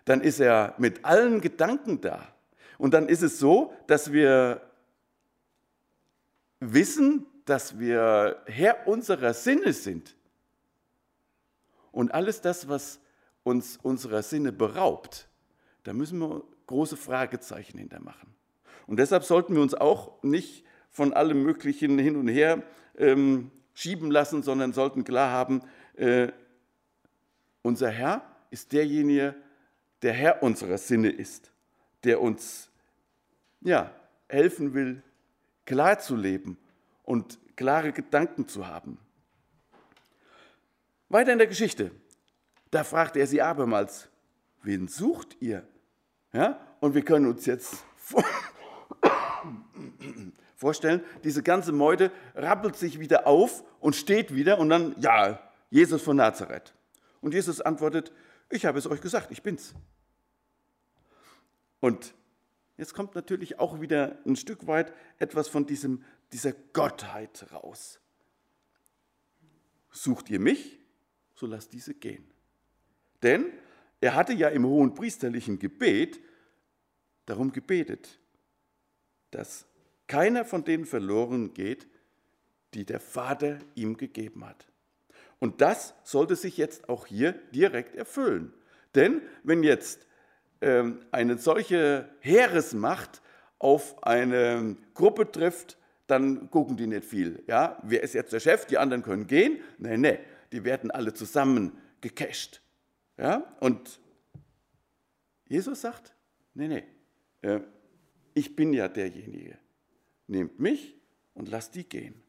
Dann 0.06 0.22
ist 0.22 0.40
er 0.40 0.76
mit 0.78 1.04
allen 1.04 1.42
Gedanken 1.42 2.02
da. 2.02 2.34
Und 2.78 2.94
dann 2.94 3.08
ist 3.08 3.22
es 3.22 3.40
so, 3.40 3.74
dass 3.88 4.12
wir 4.12 4.62
wissen, 6.60 7.26
dass 7.46 7.78
wir 7.78 8.42
Herr 8.46 8.88
unserer 8.88 9.34
Sinne 9.34 9.74
sind. 9.74 10.16
Und 11.92 12.14
alles 12.14 12.42
das, 12.42 12.68
was 12.68 13.00
uns 13.44 13.78
unserer 13.78 14.24
Sinne 14.24 14.52
beraubt, 14.52 15.28
da 15.84 15.94
müssen 15.94 16.20
wir 16.20 16.44
große 16.72 16.98
Fragezeichen 16.98 17.78
hintermachen. 17.78 18.34
Und 18.88 18.98
deshalb 18.98 19.24
sollten 19.24 19.56
wir 19.56 19.62
uns 19.62 19.74
auch 19.74 20.24
nicht 20.24 20.66
von 20.90 21.14
allem 21.14 21.44
Möglichen 21.44 22.00
hin 22.00 22.16
und 22.16 22.28
her 22.28 22.64
ähm, 22.98 23.52
schieben 23.74 24.10
lassen, 24.10 24.42
sondern 24.42 24.74
sollten 24.74 25.04
klar 25.04 25.32
haben, 25.32 25.62
äh, 25.96 26.30
unser 27.62 27.90
Herr 27.90 28.24
ist 28.50 28.72
derjenige, 28.72 29.36
der 30.02 30.14
Herr 30.14 30.44
unserer 30.44 30.78
Sinne 30.78 31.10
ist, 31.10 31.52
der 32.04 32.22
uns 32.22 32.70
ja, 33.62 33.94
helfen 34.28 34.74
will, 34.74 35.04
klar 35.66 36.00
zu 36.00 36.16
leben 36.16 36.58
und 37.04 37.38
klare 37.56 37.92
Gedanken 37.92 38.48
zu 38.48 38.68
haben. 38.68 38.98
Weiter 41.10 41.34
in 41.34 41.38
der 41.38 41.48
Geschichte. 41.48 41.92
Da 42.72 42.84
fragt 42.84 43.18
er 43.18 43.28
sie 43.28 43.42
abermals, 43.42 44.10
wen 44.64 44.88
sucht 44.88 45.38
ihr? 45.42 45.68
Ja? 46.34 46.60
Und 46.80 46.96
wir 46.96 47.04
können 47.04 47.28
uns 47.28 47.46
jetzt 47.46 47.84
vorstellen, 50.56 51.02
diese 51.24 51.44
ganze 51.44 51.72
Meute 51.72 52.12
rappelt 52.36 52.76
sich 52.76 53.00
wieder 53.00 53.28
auf 53.28 53.64
und 53.80 53.96
steht 53.96 54.34
wieder 54.34 54.60
und 54.60 54.70
dann, 54.70 54.96
ja, 55.00 55.40
Jesus 55.70 56.02
von 56.02 56.18
Nazareth. 56.18 56.74
Und 57.22 57.34
Jesus 57.34 57.62
antwortet, 57.62 58.12
ich 58.50 58.66
habe 58.66 58.78
es 58.78 58.88
euch 58.88 59.02
gesagt, 59.02 59.32
ich 59.32 59.42
bin's. 59.42 59.74
Und 61.80 62.14
jetzt 62.78 62.94
kommt 62.94 63.16
natürlich 63.16 63.60
auch 63.60 63.82
wieder 63.82 64.18
ein 64.26 64.36
Stück 64.36 64.68
weit 64.68 64.94
etwas 65.18 65.48
von 65.48 65.66
diesem, 65.66 66.04
dieser 66.32 66.52
Gottheit 66.52 67.48
raus. 67.52 68.00
Sucht 69.90 70.30
ihr 70.30 70.40
mich, 70.40 70.80
so 71.36 71.48
lasst 71.48 71.74
diese 71.74 71.94
gehen. 71.94 72.24
Denn 73.24 73.52
er 74.02 74.16
hatte 74.16 74.34
ja 74.34 74.50
im 74.50 74.66
hohen 74.66 74.94
priesterlichen 74.94 75.60
Gebet 75.60 76.20
darum 77.28 77.52
gebetet, 77.54 78.20
dass 79.30 79.66
keiner 80.08 80.44
von 80.44 80.66
denen 80.66 80.86
verloren 80.86 81.54
geht, 81.54 81.88
die 82.74 82.84
der 82.84 83.00
Vater 83.00 83.60
ihm 83.76 83.96
gegeben 83.96 84.46
hat. 84.46 84.68
Und 85.40 85.62
das 85.62 85.94
sollte 86.04 86.36
sich 86.36 86.58
jetzt 86.58 86.90
auch 86.90 87.06
hier 87.06 87.34
direkt 87.54 87.96
erfüllen. 87.96 88.54
Denn 88.96 89.22
wenn 89.44 89.64
jetzt 89.64 90.06
ähm, 90.62 91.00
eine 91.12 91.38
solche 91.38 92.10
Heeresmacht 92.20 93.22
auf 93.60 94.04
eine 94.04 94.76
Gruppe 94.94 95.32
trifft, 95.32 95.78
dann 96.08 96.50
gucken 96.50 96.76
die 96.76 96.88
nicht 96.88 97.06
viel. 97.06 97.44
Ja? 97.48 97.78
Wer 97.84 98.04
ist 98.04 98.14
jetzt 98.14 98.34
der 98.34 98.40
Chef? 98.40 98.66
Die 98.66 98.78
anderen 98.78 99.04
können 99.04 99.28
gehen? 99.28 99.60
Nein, 99.78 100.02
nein, 100.02 100.18
die 100.52 100.64
werden 100.64 100.92
alle 100.92 101.14
zusammen 101.14 101.78
gecasht. 102.02 102.62
Ja? 103.18 103.56
Und 103.60 104.00
Jesus 105.48 105.82
sagt, 105.82 106.16
nee, 106.54 106.68
nee, 106.68 106.84
äh, 107.42 107.62
ich 108.34 108.56
bin 108.56 108.74
ja 108.74 108.88
derjenige. 108.88 109.58
Nehmt 110.28 110.60
mich 110.60 110.96
und 111.34 111.50
lasst 111.50 111.76
die 111.76 111.84
gehen. 111.84 112.22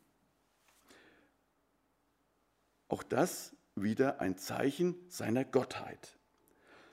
Auch 2.89 3.03
das 3.03 3.55
wieder 3.75 4.21
ein 4.21 4.37
Zeichen 4.37 4.97
seiner 5.09 5.45
Gottheit. 5.45 6.19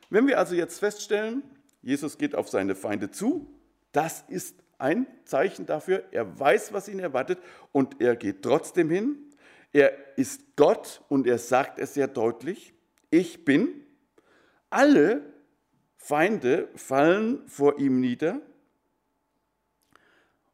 Wenn 0.10 0.28
wir 0.28 0.38
also 0.38 0.56
jetzt 0.56 0.80
feststellen, 0.80 1.44
Jesus 1.82 2.18
geht 2.18 2.36
auf 2.36 2.50
seine 2.50 2.76
Feinde 2.76 3.12
zu, 3.12 3.54
das 3.92 4.24
ist 4.28 4.56
ein 4.78 5.08
Zeichen 5.26 5.66
dafür, 5.66 6.06
er 6.12 6.40
weiß, 6.40 6.74
was 6.74 6.88
ihn 6.88 7.00
erwartet 7.00 7.40
und 7.72 8.00
er 8.02 8.16
geht 8.16 8.44
trotzdem 8.44 8.90
hin. 8.90 9.18
Er 9.72 10.18
ist 10.18 10.56
Gott 10.56 11.02
und 11.10 11.28
er 11.28 11.38
sagt 11.38 11.80
es 11.80 11.94
sehr 11.94 12.08
deutlich, 12.08 12.74
ich 13.10 13.46
bin. 13.46 13.86
Alle 14.70 15.34
Feinde 15.98 16.70
fallen 16.76 17.48
vor 17.48 17.80
ihm 17.80 18.00
nieder 18.00 18.42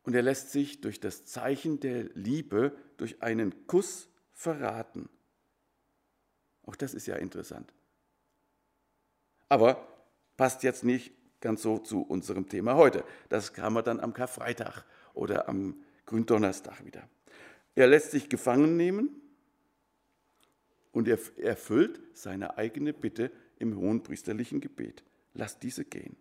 und 0.03 0.13
er 0.13 0.21
lässt 0.21 0.51
sich 0.51 0.81
durch 0.81 0.99
das 0.99 1.25
Zeichen 1.25 1.79
der 1.79 2.03
Liebe, 2.13 2.75
durch 2.97 3.21
einen 3.21 3.67
Kuss 3.67 4.07
verraten. 4.33 5.09
Auch 6.63 6.75
das 6.75 6.93
ist 6.93 7.07
ja 7.07 7.15
interessant. 7.15 7.73
Aber 9.49 9.87
passt 10.37 10.63
jetzt 10.63 10.83
nicht 10.83 11.13
ganz 11.41 11.61
so 11.61 11.77
zu 11.77 12.01
unserem 12.01 12.49
Thema 12.49 12.75
heute. 12.75 13.03
Das 13.29 13.53
kam 13.53 13.73
wir 13.73 13.83
dann 13.83 13.99
am 13.99 14.13
Karfreitag 14.13 14.83
oder 15.13 15.47
am 15.49 15.83
Gründonnerstag 16.05 16.85
wieder. 16.85 17.07
Er 17.75 17.87
lässt 17.87 18.11
sich 18.11 18.29
gefangen 18.29 18.77
nehmen 18.77 19.21
und 20.95 21.09
er 21.09 21.19
erfüllt 21.37 21.99
seine 22.13 22.57
eigene 22.57 22.93
Bitte 22.93 23.29
im 23.59 23.75
hohen 23.75 24.01
priesterlichen 24.01 24.61
Gebet. 24.61 25.03
Lass 25.33 25.59
diese 25.59 25.83
gehen. 25.83 26.15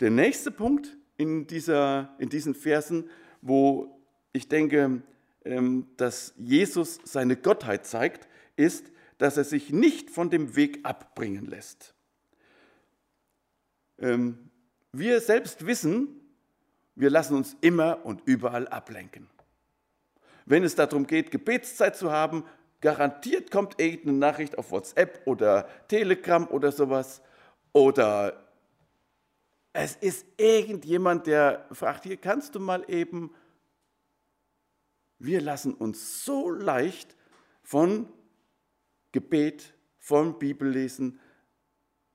Der 0.00 0.10
nächste 0.10 0.50
Punkt 0.50 0.96
in, 1.16 1.46
dieser, 1.46 2.16
in 2.18 2.28
diesen 2.28 2.56
Versen, 2.56 3.08
wo 3.40 4.02
ich 4.32 4.48
denke, 4.48 5.02
ähm, 5.44 5.86
dass 5.96 6.34
Jesus 6.36 6.98
seine 7.04 7.36
Gottheit 7.36 7.86
zeigt, 7.86 8.28
ist, 8.56 8.90
dass 9.18 9.36
er 9.36 9.44
sich 9.44 9.70
nicht 9.70 10.10
von 10.10 10.28
dem 10.28 10.56
Weg 10.56 10.80
abbringen 10.82 11.46
lässt. 11.46 11.94
Ähm, 14.00 14.50
wir 14.90 15.20
selbst 15.20 15.66
wissen, 15.66 16.20
wir 16.96 17.10
lassen 17.10 17.36
uns 17.36 17.56
immer 17.60 18.04
und 18.04 18.22
überall 18.24 18.66
ablenken. 18.66 19.28
Wenn 20.48 20.64
es 20.64 20.74
darum 20.74 21.06
geht, 21.06 21.30
Gebetszeit 21.30 21.94
zu 21.94 22.10
haben, 22.10 22.42
garantiert 22.80 23.50
kommt 23.50 23.78
irgendeine 23.78 24.16
Nachricht 24.16 24.56
auf 24.56 24.70
WhatsApp 24.70 25.20
oder 25.26 25.68
Telegram 25.88 26.48
oder 26.48 26.72
sowas. 26.72 27.20
Oder 27.74 28.48
es 29.74 29.94
ist 29.96 30.24
irgendjemand, 30.38 31.26
der 31.26 31.66
fragt, 31.70 32.04
hier 32.04 32.16
kannst 32.16 32.54
du 32.54 32.60
mal 32.60 32.82
eben. 32.88 33.34
Wir 35.18 35.42
lassen 35.42 35.74
uns 35.74 36.24
so 36.24 36.48
leicht 36.48 37.14
von 37.62 38.08
Gebet, 39.12 39.74
vom 39.98 40.38
Bibellesen, 40.38 41.20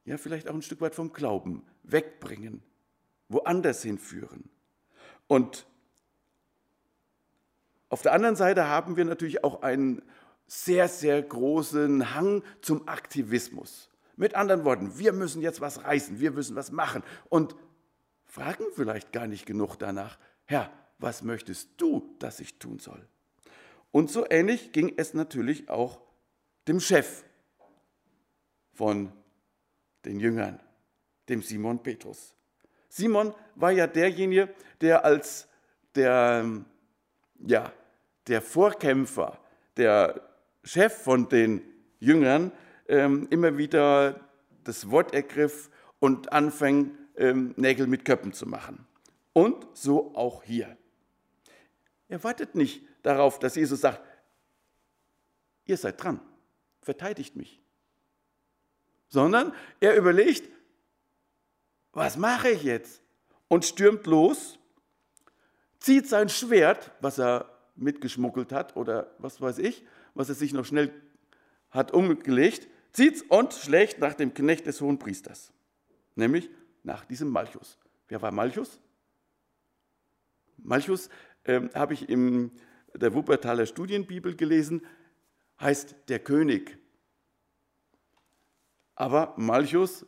ja 0.05 0.17
vielleicht 0.17 0.49
auch 0.49 0.55
ein 0.55 0.63
Stück 0.63 0.81
weit 0.81 0.95
vom 0.95 1.13
Glauben 1.13 1.67
wegbringen, 1.83 2.63
woanders 3.29 3.83
hinführen. 3.83 4.49
Und 5.27 5.67
auf 7.93 8.01
der 8.01 8.13
anderen 8.13 8.35
Seite 8.35 8.67
haben 8.67 8.97
wir 8.97 9.05
natürlich 9.05 9.43
auch 9.43 9.61
einen 9.61 10.01
sehr, 10.47 10.87
sehr 10.87 11.21
großen 11.21 12.15
Hang 12.15 12.41
zum 12.59 12.87
Aktivismus. 12.87 13.87
Mit 14.15 14.33
anderen 14.33 14.65
Worten, 14.65 14.97
wir 14.97 15.13
müssen 15.13 15.43
jetzt 15.43 15.61
was 15.61 15.83
reißen, 15.83 16.19
wir 16.19 16.31
müssen 16.31 16.55
was 16.55 16.71
machen 16.71 17.03
und 17.29 17.55
fragen 18.25 18.63
vielleicht 18.73 19.11
gar 19.11 19.27
nicht 19.27 19.45
genug 19.45 19.77
danach, 19.77 20.17
Herr, 20.45 20.71
was 20.97 21.21
möchtest 21.21 21.69
du, 21.77 22.15
dass 22.17 22.39
ich 22.39 22.57
tun 22.57 22.79
soll? 22.79 23.07
Und 23.91 24.09
so 24.09 24.25
ähnlich 24.27 24.71
ging 24.71 24.95
es 24.97 25.13
natürlich 25.13 25.69
auch 25.69 26.01
dem 26.67 26.79
Chef 26.79 27.23
von 28.73 29.13
den 30.03 30.19
Jüngern, 30.19 30.59
dem 31.29 31.43
Simon 31.43 31.83
Petrus. 31.83 32.33
Simon 32.89 33.35
war 33.53 33.69
ja 33.69 33.85
derjenige, 33.85 34.49
der 34.81 35.05
als 35.05 35.47
der, 35.93 36.63
ja, 37.45 37.71
der 38.27 38.41
Vorkämpfer, 38.41 39.39
der 39.77 40.21
Chef 40.63 40.93
von 41.03 41.29
den 41.29 41.61
Jüngern 41.99 42.51
ähm, 42.87 43.27
immer 43.29 43.57
wieder 43.57 44.19
das 44.63 44.89
Wort 44.89 45.13
ergriff 45.13 45.69
und 45.99 46.31
anfing, 46.31 46.97
ähm, 47.15 47.53
Nägel 47.57 47.87
mit 47.87 48.05
Köppen 48.05 48.33
zu 48.33 48.47
machen. 48.47 48.85
Und 49.33 49.65
so 49.73 50.15
auch 50.15 50.43
hier. 50.43 50.77
Er 52.07 52.23
wartet 52.23 52.55
nicht 52.55 52.83
darauf, 53.01 53.39
dass 53.39 53.55
Jesus 53.55 53.81
sagt, 53.81 54.01
ihr 55.65 55.77
seid 55.77 56.01
dran, 56.01 56.19
verteidigt 56.81 57.35
mich. 57.35 57.61
Sondern 59.07 59.53
er 59.79 59.95
überlegt, 59.95 60.49
was 61.91 62.17
mache 62.17 62.49
ich 62.49 62.63
jetzt? 62.63 63.01
Und 63.47 63.65
stürmt 63.65 64.07
los, 64.07 64.57
zieht 65.79 66.07
sein 66.07 66.29
Schwert, 66.29 66.91
was 67.01 67.19
er 67.19 67.52
mitgeschmuggelt 67.75 68.51
hat 68.51 68.75
oder 68.75 69.13
was 69.17 69.41
weiß 69.41 69.59
ich, 69.59 69.85
was 70.13 70.29
er 70.29 70.35
sich 70.35 70.53
noch 70.53 70.65
schnell 70.65 70.91
hat 71.71 71.91
umgelegt, 71.91 72.67
zieht's 72.91 73.23
und 73.23 73.53
schlägt 73.53 73.99
nach 73.99 74.13
dem 74.13 74.33
Knecht 74.33 74.65
des 74.67 74.79
hohen 74.81 74.99
Priesters, 74.99 75.51
nämlich 76.15 76.49
nach 76.83 77.05
diesem 77.05 77.29
Malchus. 77.29 77.79
Wer 78.07 78.21
war 78.21 78.31
Malchus? 78.31 78.79
Malchus 80.57 81.09
äh, 81.43 81.61
habe 81.73 81.93
ich 81.93 82.09
in 82.09 82.51
der 82.93 83.13
Wuppertaler 83.13 83.65
Studienbibel 83.65 84.35
gelesen, 84.35 84.85
heißt 85.59 85.95
der 86.09 86.19
König. 86.19 86.77
Aber 88.95 89.33
Malchus 89.37 90.05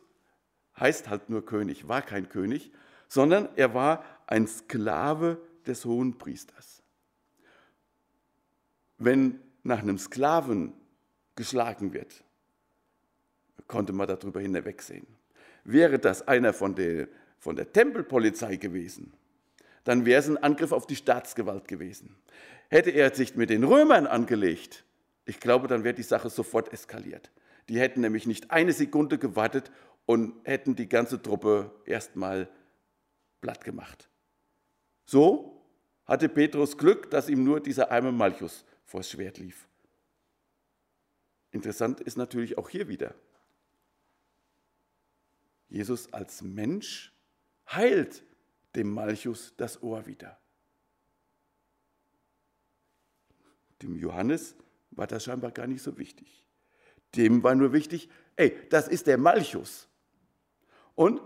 heißt 0.78 1.08
halt 1.08 1.28
nur 1.30 1.44
König, 1.44 1.88
war 1.88 2.02
kein 2.02 2.28
König, 2.28 2.70
sondern 3.08 3.48
er 3.56 3.74
war 3.74 4.04
ein 4.26 4.46
Sklave 4.46 5.40
des 5.66 5.84
hohen 5.84 6.18
Priesters. 6.18 6.82
Wenn 8.98 9.40
nach 9.62 9.80
einem 9.80 9.98
Sklaven 9.98 10.72
geschlagen 11.34 11.92
wird, 11.92 12.24
konnte 13.66 13.92
man 13.92 14.06
darüber 14.06 14.40
hinwegsehen. 14.40 15.06
Wäre 15.64 15.98
das 15.98 16.26
einer 16.26 16.52
von 16.52 16.74
der, 16.74 17.08
von 17.38 17.56
der 17.56 17.72
Tempelpolizei 17.72 18.56
gewesen, 18.56 19.12
dann 19.84 20.04
wäre 20.04 20.20
es 20.20 20.28
ein 20.28 20.36
Angriff 20.38 20.72
auf 20.72 20.86
die 20.86 20.96
Staatsgewalt 20.96 21.68
gewesen. 21.68 22.16
Hätte 22.68 22.90
er 22.90 23.14
sich 23.14 23.36
mit 23.36 23.50
den 23.50 23.64
Römern 23.64 24.06
angelegt, 24.06 24.84
ich 25.24 25.40
glaube, 25.40 25.66
dann 25.66 25.84
wäre 25.84 25.94
die 25.94 26.02
Sache 26.02 26.30
sofort 26.30 26.72
eskaliert. 26.72 27.30
Die 27.68 27.80
hätten 27.80 28.00
nämlich 28.00 28.26
nicht 28.26 28.52
eine 28.52 28.72
Sekunde 28.72 29.18
gewartet 29.18 29.72
und 30.06 30.34
hätten 30.44 30.76
die 30.76 30.88
ganze 30.88 31.20
Truppe 31.20 31.72
erstmal 31.84 32.48
platt 33.40 33.64
gemacht. 33.64 34.08
So 35.04 35.64
hatte 36.04 36.28
Petrus 36.28 36.78
Glück, 36.78 37.10
dass 37.10 37.28
ihm 37.28 37.42
nur 37.42 37.60
dieser 37.60 37.90
arme 37.90 38.12
Malchus 38.12 38.64
vors 38.86 39.10
Schwert 39.10 39.38
lief. 39.38 39.68
Interessant 41.50 42.00
ist 42.00 42.16
natürlich 42.16 42.56
auch 42.58 42.68
hier 42.68 42.88
wieder, 42.88 43.14
Jesus 45.68 46.12
als 46.12 46.42
Mensch 46.42 47.12
heilt 47.68 48.22
dem 48.74 48.92
Malchus 48.92 49.54
das 49.56 49.82
Ohr 49.82 50.06
wieder. 50.06 50.38
Dem 53.82 53.96
Johannes 53.96 54.54
war 54.90 55.06
das 55.06 55.24
scheinbar 55.24 55.50
gar 55.50 55.66
nicht 55.66 55.82
so 55.82 55.98
wichtig. 55.98 56.44
Dem 57.14 57.42
war 57.42 57.54
nur 57.54 57.72
wichtig, 57.72 58.08
ey, 58.36 58.56
das 58.70 58.88
ist 58.88 59.06
der 59.06 59.18
Malchus. 59.18 59.88
Und 60.94 61.20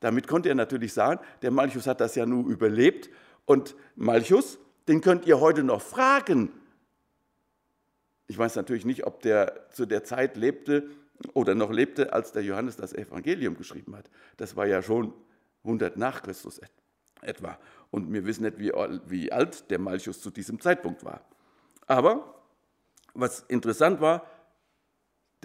damit 0.00 0.28
konnte 0.28 0.50
er 0.50 0.54
natürlich 0.54 0.92
sagen, 0.92 1.24
der 1.42 1.50
Malchus 1.50 1.86
hat 1.86 2.00
das 2.00 2.14
ja 2.14 2.26
nur 2.26 2.46
überlebt 2.48 3.10
und 3.46 3.74
Malchus, 3.96 4.58
den 4.86 5.00
könnt 5.00 5.26
ihr 5.26 5.40
heute 5.40 5.64
noch 5.64 5.80
fragen. 5.80 6.52
Ich 8.34 8.38
weiß 8.38 8.56
natürlich 8.56 8.84
nicht, 8.84 9.06
ob 9.06 9.22
der 9.22 9.70
zu 9.70 9.86
der 9.86 10.02
Zeit 10.02 10.36
lebte 10.36 10.90
oder 11.34 11.54
noch 11.54 11.70
lebte, 11.70 12.12
als 12.12 12.32
der 12.32 12.42
Johannes 12.42 12.74
das 12.74 12.92
Evangelium 12.92 13.56
geschrieben 13.56 13.94
hat. 13.94 14.10
Das 14.38 14.56
war 14.56 14.66
ja 14.66 14.82
schon 14.82 15.14
100 15.62 15.96
nach 15.96 16.20
Christus 16.20 16.60
etwa. 17.22 17.56
Und 17.92 18.12
wir 18.12 18.26
wissen 18.26 18.42
nicht, 18.42 18.58
wie, 18.58 19.30
alt 19.30 19.70
der 19.70 19.78
Malchus 19.78 20.20
zu 20.20 20.32
diesem 20.32 20.60
Zeitpunkt 20.60 21.04
war. 21.04 21.20
Aber 21.86 22.42
was 23.14 23.44
interessant 23.46 24.00
war, 24.00 24.26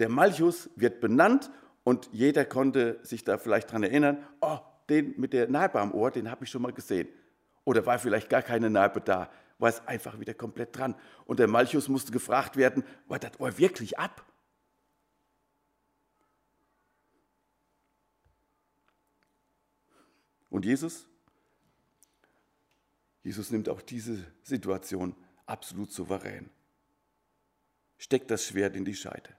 der 0.00 0.08
Malchus 0.08 0.68
wird 0.74 1.00
benannt 1.00 1.48
und 1.84 2.08
jeder 2.10 2.44
konnte 2.44 2.98
sich 3.04 3.22
da 3.22 3.38
vielleicht 3.38 3.68
daran 3.68 3.84
erinnern, 3.84 4.18
oh, 4.40 4.58
den 4.88 5.14
mit 5.16 5.32
der 5.32 5.48
Narbe 5.48 5.78
am 5.78 5.94
Ohr, 5.94 6.10
den 6.10 6.28
habe 6.28 6.42
ich 6.42 6.50
schon 6.50 6.62
mal 6.62 6.72
gesehen. 6.72 7.06
Oder 7.64 7.86
war 7.86 8.00
vielleicht 8.00 8.28
gar 8.28 8.42
keine 8.42 8.68
Narbe 8.68 9.00
da, 9.00 9.30
war 9.60 9.68
es 9.68 9.86
einfach 9.86 10.18
wieder 10.18 10.34
komplett 10.34 10.76
dran. 10.76 10.94
Und 11.26 11.38
der 11.38 11.46
Malchus 11.46 11.88
musste 11.88 12.12
gefragt 12.12 12.56
werden, 12.56 12.82
war 13.06 13.18
das 13.18 13.38
Ohr 13.38 13.56
wirklich 13.58 13.98
ab? 13.98 14.26
Und 20.48 20.64
Jesus? 20.64 21.06
Jesus 23.22 23.50
nimmt 23.50 23.68
auch 23.68 23.82
diese 23.82 24.26
Situation 24.42 25.14
absolut 25.46 25.92
souverän. 25.92 26.50
Steckt 27.98 28.30
das 28.30 28.46
Schwert 28.46 28.74
in 28.74 28.84
die 28.84 28.94
Scheide. 28.94 29.36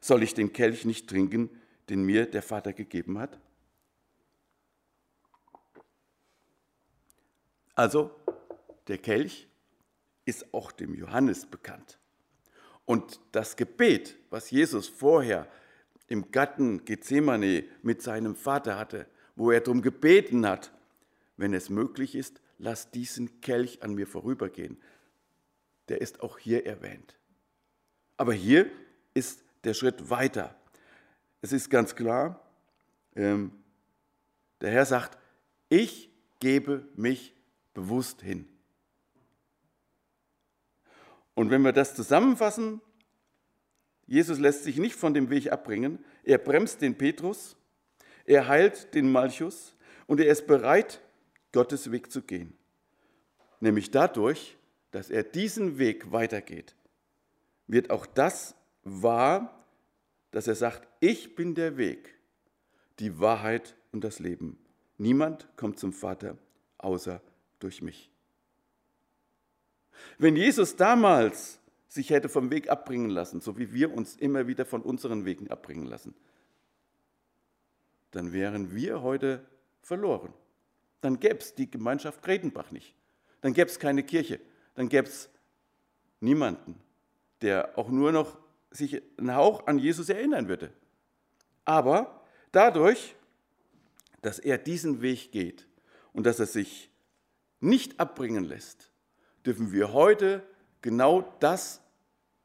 Soll 0.00 0.22
ich 0.22 0.32
den 0.32 0.52
Kelch 0.52 0.86
nicht 0.86 1.08
trinken, 1.08 1.50
den 1.90 2.02
mir 2.02 2.24
der 2.24 2.42
Vater 2.42 2.72
gegeben 2.72 3.18
hat? 3.18 3.38
Also, 7.74 8.19
der 8.90 8.98
Kelch 8.98 9.48
ist 10.26 10.52
auch 10.52 10.70
dem 10.72 10.94
Johannes 10.94 11.46
bekannt. 11.46 11.98
Und 12.84 13.20
das 13.32 13.56
Gebet, 13.56 14.16
was 14.30 14.50
Jesus 14.50 14.88
vorher 14.88 15.48
im 16.08 16.30
Garten 16.30 16.84
Gethsemane 16.84 17.64
mit 17.82 18.02
seinem 18.02 18.34
Vater 18.34 18.78
hatte, 18.78 19.06
wo 19.36 19.50
er 19.50 19.60
darum 19.60 19.80
gebeten 19.80 20.46
hat, 20.46 20.72
wenn 21.36 21.54
es 21.54 21.70
möglich 21.70 22.14
ist, 22.14 22.40
lass 22.58 22.90
diesen 22.90 23.40
Kelch 23.40 23.82
an 23.82 23.94
mir 23.94 24.06
vorübergehen, 24.06 24.76
der 25.88 26.00
ist 26.00 26.20
auch 26.20 26.38
hier 26.38 26.66
erwähnt. 26.66 27.16
Aber 28.16 28.32
hier 28.32 28.70
ist 29.14 29.42
der 29.64 29.74
Schritt 29.74 30.10
weiter. 30.10 30.54
Es 31.42 31.52
ist 31.52 31.70
ganz 31.70 31.94
klar, 31.94 32.44
ähm, 33.16 33.52
der 34.60 34.70
Herr 34.70 34.84
sagt, 34.84 35.16
ich 35.68 36.10
gebe 36.40 36.88
mich 36.96 37.34
bewusst 37.72 38.20
hin. 38.20 38.48
Und 41.40 41.48
wenn 41.48 41.62
wir 41.62 41.72
das 41.72 41.94
zusammenfassen, 41.94 42.82
Jesus 44.06 44.38
lässt 44.38 44.64
sich 44.64 44.76
nicht 44.76 44.94
von 44.94 45.14
dem 45.14 45.30
Weg 45.30 45.50
abbringen, 45.50 46.04
er 46.22 46.36
bremst 46.36 46.82
den 46.82 46.98
Petrus, 46.98 47.56
er 48.26 48.46
heilt 48.46 48.92
den 48.92 49.10
Malchus 49.10 49.74
und 50.06 50.20
er 50.20 50.26
ist 50.26 50.46
bereit, 50.46 51.00
Gottes 51.52 51.90
Weg 51.90 52.12
zu 52.12 52.20
gehen. 52.20 52.52
Nämlich 53.58 53.90
dadurch, 53.90 54.58
dass 54.90 55.08
er 55.08 55.22
diesen 55.22 55.78
Weg 55.78 56.12
weitergeht, 56.12 56.76
wird 57.66 57.88
auch 57.88 58.04
das 58.04 58.54
wahr, 58.84 59.64
dass 60.32 60.46
er 60.46 60.56
sagt, 60.56 60.86
ich 61.00 61.36
bin 61.36 61.54
der 61.54 61.78
Weg, 61.78 62.18
die 62.98 63.18
Wahrheit 63.18 63.76
und 63.92 64.04
das 64.04 64.18
Leben. 64.18 64.58
Niemand 64.98 65.48
kommt 65.56 65.78
zum 65.78 65.94
Vater 65.94 66.36
außer 66.76 67.22
durch 67.60 67.80
mich. 67.80 68.09
Wenn 70.18 70.36
Jesus 70.36 70.76
damals 70.76 71.60
sich 71.88 72.10
hätte 72.10 72.28
vom 72.28 72.50
Weg 72.50 72.70
abbringen 72.70 73.10
lassen, 73.10 73.40
so 73.40 73.58
wie 73.58 73.72
wir 73.72 73.92
uns 73.92 74.16
immer 74.16 74.46
wieder 74.46 74.64
von 74.64 74.82
unseren 74.82 75.24
Wegen 75.24 75.50
abbringen 75.50 75.86
lassen, 75.86 76.14
dann 78.12 78.32
wären 78.32 78.74
wir 78.74 79.02
heute 79.02 79.44
verloren. 79.82 80.32
Dann 81.00 81.18
gäbe 81.18 81.38
es 81.38 81.54
die 81.54 81.70
Gemeinschaft 81.70 82.22
Gredenbach 82.22 82.70
nicht. 82.70 82.94
Dann 83.40 83.54
gäbe 83.54 83.70
es 83.70 83.78
keine 83.78 84.02
Kirche. 84.02 84.40
Dann 84.74 84.88
gäbe 84.88 85.08
es 85.08 85.30
niemanden, 86.20 86.80
der 87.40 87.78
auch 87.78 87.88
nur 87.88 88.12
noch 88.12 88.38
sich 88.70 89.02
einen 89.18 89.34
Hauch 89.34 89.66
an 89.66 89.78
Jesus 89.78 90.08
erinnern 90.08 90.48
würde. 90.48 90.72
Aber 91.64 92.22
dadurch, 92.52 93.14
dass 94.22 94.38
er 94.38 94.58
diesen 94.58 95.02
Weg 95.02 95.32
geht 95.32 95.66
und 96.12 96.26
dass 96.26 96.38
er 96.38 96.46
sich 96.46 96.90
nicht 97.60 97.98
abbringen 97.98 98.44
lässt, 98.44 98.89
dürfen 99.46 99.72
wir 99.72 99.92
heute 99.92 100.42
genau 100.82 101.34
das 101.40 101.80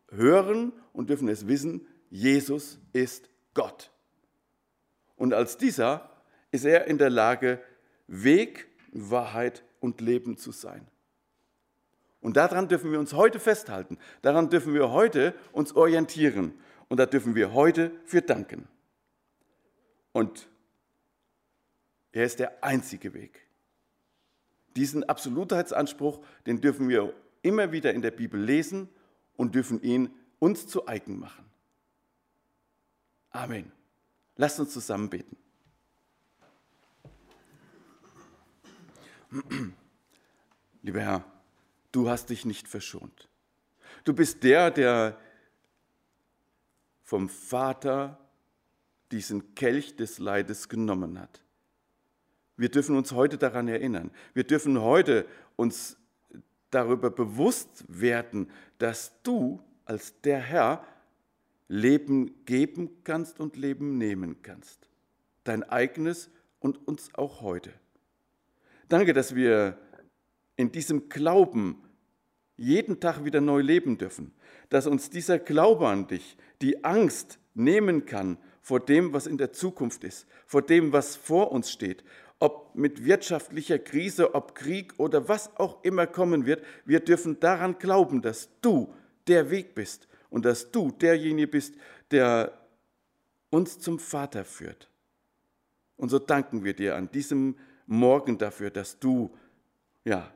hören 0.10 0.74
und 0.94 1.10
dürfen 1.10 1.28
es 1.28 1.48
wissen, 1.48 1.88
Jesus 2.10 2.80
ist 2.94 3.30
Gott. 3.54 3.92
Und 5.16 5.34
als 5.34 5.58
dieser 5.58 6.10
ist 6.52 6.66
er 6.66 6.86
in 6.88 6.98
der 6.98 7.10
Lage, 7.10 7.62
Weg, 8.08 8.68
Wahrheit 8.92 9.64
und 9.80 10.02
Leben 10.02 10.38
zu 10.38 10.52
sein. 10.52 10.88
Und 12.22 12.38
daran 12.38 12.68
dürfen 12.68 12.92
wir 12.92 13.00
uns 13.00 13.14
heute 13.14 13.40
festhalten. 13.40 14.00
Daran 14.22 14.50
dürfen 14.50 14.74
wir 14.74 14.92
heute 14.92 15.36
uns 15.52 15.76
orientieren. 15.76 16.54
Und 16.88 16.98
da 16.98 17.06
dürfen 17.06 17.36
wir 17.36 17.54
heute 17.54 17.92
für 18.06 18.22
danken. 18.22 18.68
Und 20.12 20.48
er 22.12 22.26
ist 22.26 22.40
der 22.40 22.64
einzige 22.64 23.14
Weg. 23.14 23.45
Diesen 24.76 25.04
Absolutheitsanspruch, 25.04 26.20
den 26.46 26.62
dürfen 26.62 26.90
wir 26.90 27.14
immer 27.42 27.72
wieder 27.72 27.94
in 27.94 28.02
der 28.02 28.12
Bibel 28.12 28.42
lesen 28.42 28.90
und 29.38 29.56
dürfen 29.56 29.82
ihn 29.82 30.10
uns 30.40 30.68
zu 30.68 30.88
eigen 30.88 31.20
machen. 31.20 31.46
Amen. 33.32 33.72
Lasst 34.36 34.60
uns 34.60 34.74
zusammen 34.74 35.10
beten. 35.10 35.38
Lieber 40.82 41.02
Herr, 41.02 41.26
du 41.92 42.10
hast 42.10 42.30
dich 42.30 42.46
nicht 42.46 42.68
verschont. 42.68 43.30
Du 44.04 44.14
bist 44.14 44.44
der, 44.44 44.72
der 44.72 45.20
vom 47.02 47.30
Vater 47.30 48.20
diesen 49.12 49.56
Kelch 49.56 49.96
des 49.96 50.20
Leides 50.20 50.70
genommen 50.70 51.20
hat. 51.20 51.45
Wir 52.58 52.70
dürfen 52.70 52.96
uns 52.96 53.12
heute 53.12 53.38
daran 53.38 53.68
erinnern. 53.68 54.12
Wir 54.34 54.44
dürfen 54.44 54.82
heute 54.82 55.26
uns 55.56 55.98
darüber 56.72 57.10
bewusst 57.10 57.86
werden, 57.88 58.50
dass 58.78 59.14
du 59.24 59.62
als 59.86 60.20
der 60.22 60.40
Herr 60.40 60.86
Leben 61.68 62.46
geben 62.46 63.04
kannst 63.04 63.40
und 63.40 63.56
Leben 63.56 63.98
nehmen 63.98 64.42
kannst. 64.42 64.88
Dein 65.44 65.64
eigenes 65.64 66.30
und 66.60 66.88
uns 66.88 67.14
auch 67.16 67.42
heute. 67.42 67.72
Danke, 68.88 69.14
dass 69.14 69.36
wir 69.36 69.78
in 70.58 70.72
diesem 70.72 71.10
Glauben 71.10 71.82
jeden 72.56 73.00
Tag 73.00 73.26
wieder 73.26 73.42
neu 73.42 73.62
leben 73.62 73.98
dürfen, 73.98 74.34
dass 74.70 74.88
uns 74.88 75.10
dieser 75.10 75.40
Glaube 75.40 75.88
an 75.88 76.08
dich 76.08 76.38
die 76.62 76.84
Angst 76.84 77.40
nehmen 77.54 78.06
kann 78.06 78.38
vor 78.62 78.80
dem, 78.80 79.14
was 79.14 79.28
in 79.28 79.38
der 79.38 79.52
Zukunft 79.54 80.04
ist, 80.04 80.28
vor 80.46 80.62
dem, 80.62 80.92
was 80.92 81.16
vor 81.16 81.52
uns 81.52 81.72
steht, 81.72 82.04
ob 82.46 82.76
mit 82.76 83.04
wirtschaftlicher 83.06 83.80
Krise, 83.80 84.36
ob 84.36 84.54
Krieg 84.54 84.94
oder 84.98 85.28
was 85.28 85.58
auch 85.58 85.84
immer 85.84 86.06
kommen 86.06 86.46
wird, 86.46 86.64
wir 86.86 87.00
dürfen 87.00 87.40
daran 87.40 87.80
glauben, 87.80 88.22
dass 88.22 88.50
du 88.62 88.94
der 89.26 89.50
Weg 89.50 89.74
bist 89.74 90.08
und 90.30 90.46
dass 90.46 90.70
du 90.72 90.92
derjenige 90.92 91.48
bist, 91.48 91.74
der 92.12 92.56
uns 93.50 93.80
zum 93.80 93.98
Vater 93.98 94.46
führt. 94.46 94.92
Und 95.98 96.10
so 96.10 96.20
danken 96.20 96.64
wir 96.64 96.76
dir 96.76 96.96
an 96.96 97.10
diesem 97.10 97.56
Morgen 97.88 98.38
dafür, 98.38 98.70
dass 98.70 99.00
du 99.00 99.36
ja 100.04 100.32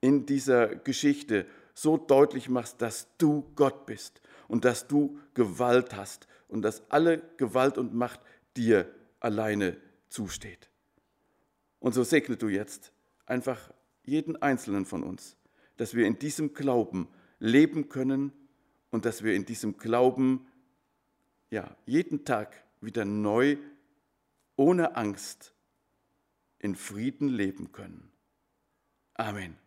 in 0.00 0.26
dieser 0.26 0.74
Geschichte 0.74 1.46
so 1.72 1.96
deutlich 1.96 2.48
machst, 2.48 2.82
dass 2.82 3.06
du 3.16 3.44
Gott 3.54 3.86
bist 3.86 4.20
und 4.48 4.64
dass 4.64 4.88
du 4.88 5.20
Gewalt 5.34 5.94
hast 5.94 6.26
und 6.48 6.62
dass 6.62 6.90
alle 6.90 7.22
Gewalt 7.36 7.78
und 7.78 7.94
Macht 7.94 8.18
dir 8.56 8.90
alleine 9.20 9.76
zusteht. 10.08 10.68
Und 11.78 11.92
so 11.94 12.02
segne 12.04 12.36
du 12.36 12.48
jetzt 12.48 12.92
einfach 13.26 13.72
jeden 14.04 14.40
einzelnen 14.40 14.86
von 14.86 15.02
uns, 15.02 15.36
dass 15.76 15.94
wir 15.94 16.06
in 16.06 16.18
diesem 16.18 16.54
Glauben 16.54 17.08
leben 17.38 17.88
können 17.88 18.32
und 18.90 19.04
dass 19.04 19.22
wir 19.22 19.34
in 19.34 19.44
diesem 19.44 19.76
Glauben 19.76 20.46
ja, 21.50 21.76
jeden 21.86 22.24
Tag 22.24 22.64
wieder 22.80 23.04
neu, 23.04 23.56
ohne 24.56 24.96
Angst, 24.96 25.52
in 26.58 26.74
Frieden 26.74 27.28
leben 27.28 27.72
können. 27.72 28.10
Amen. 29.14 29.65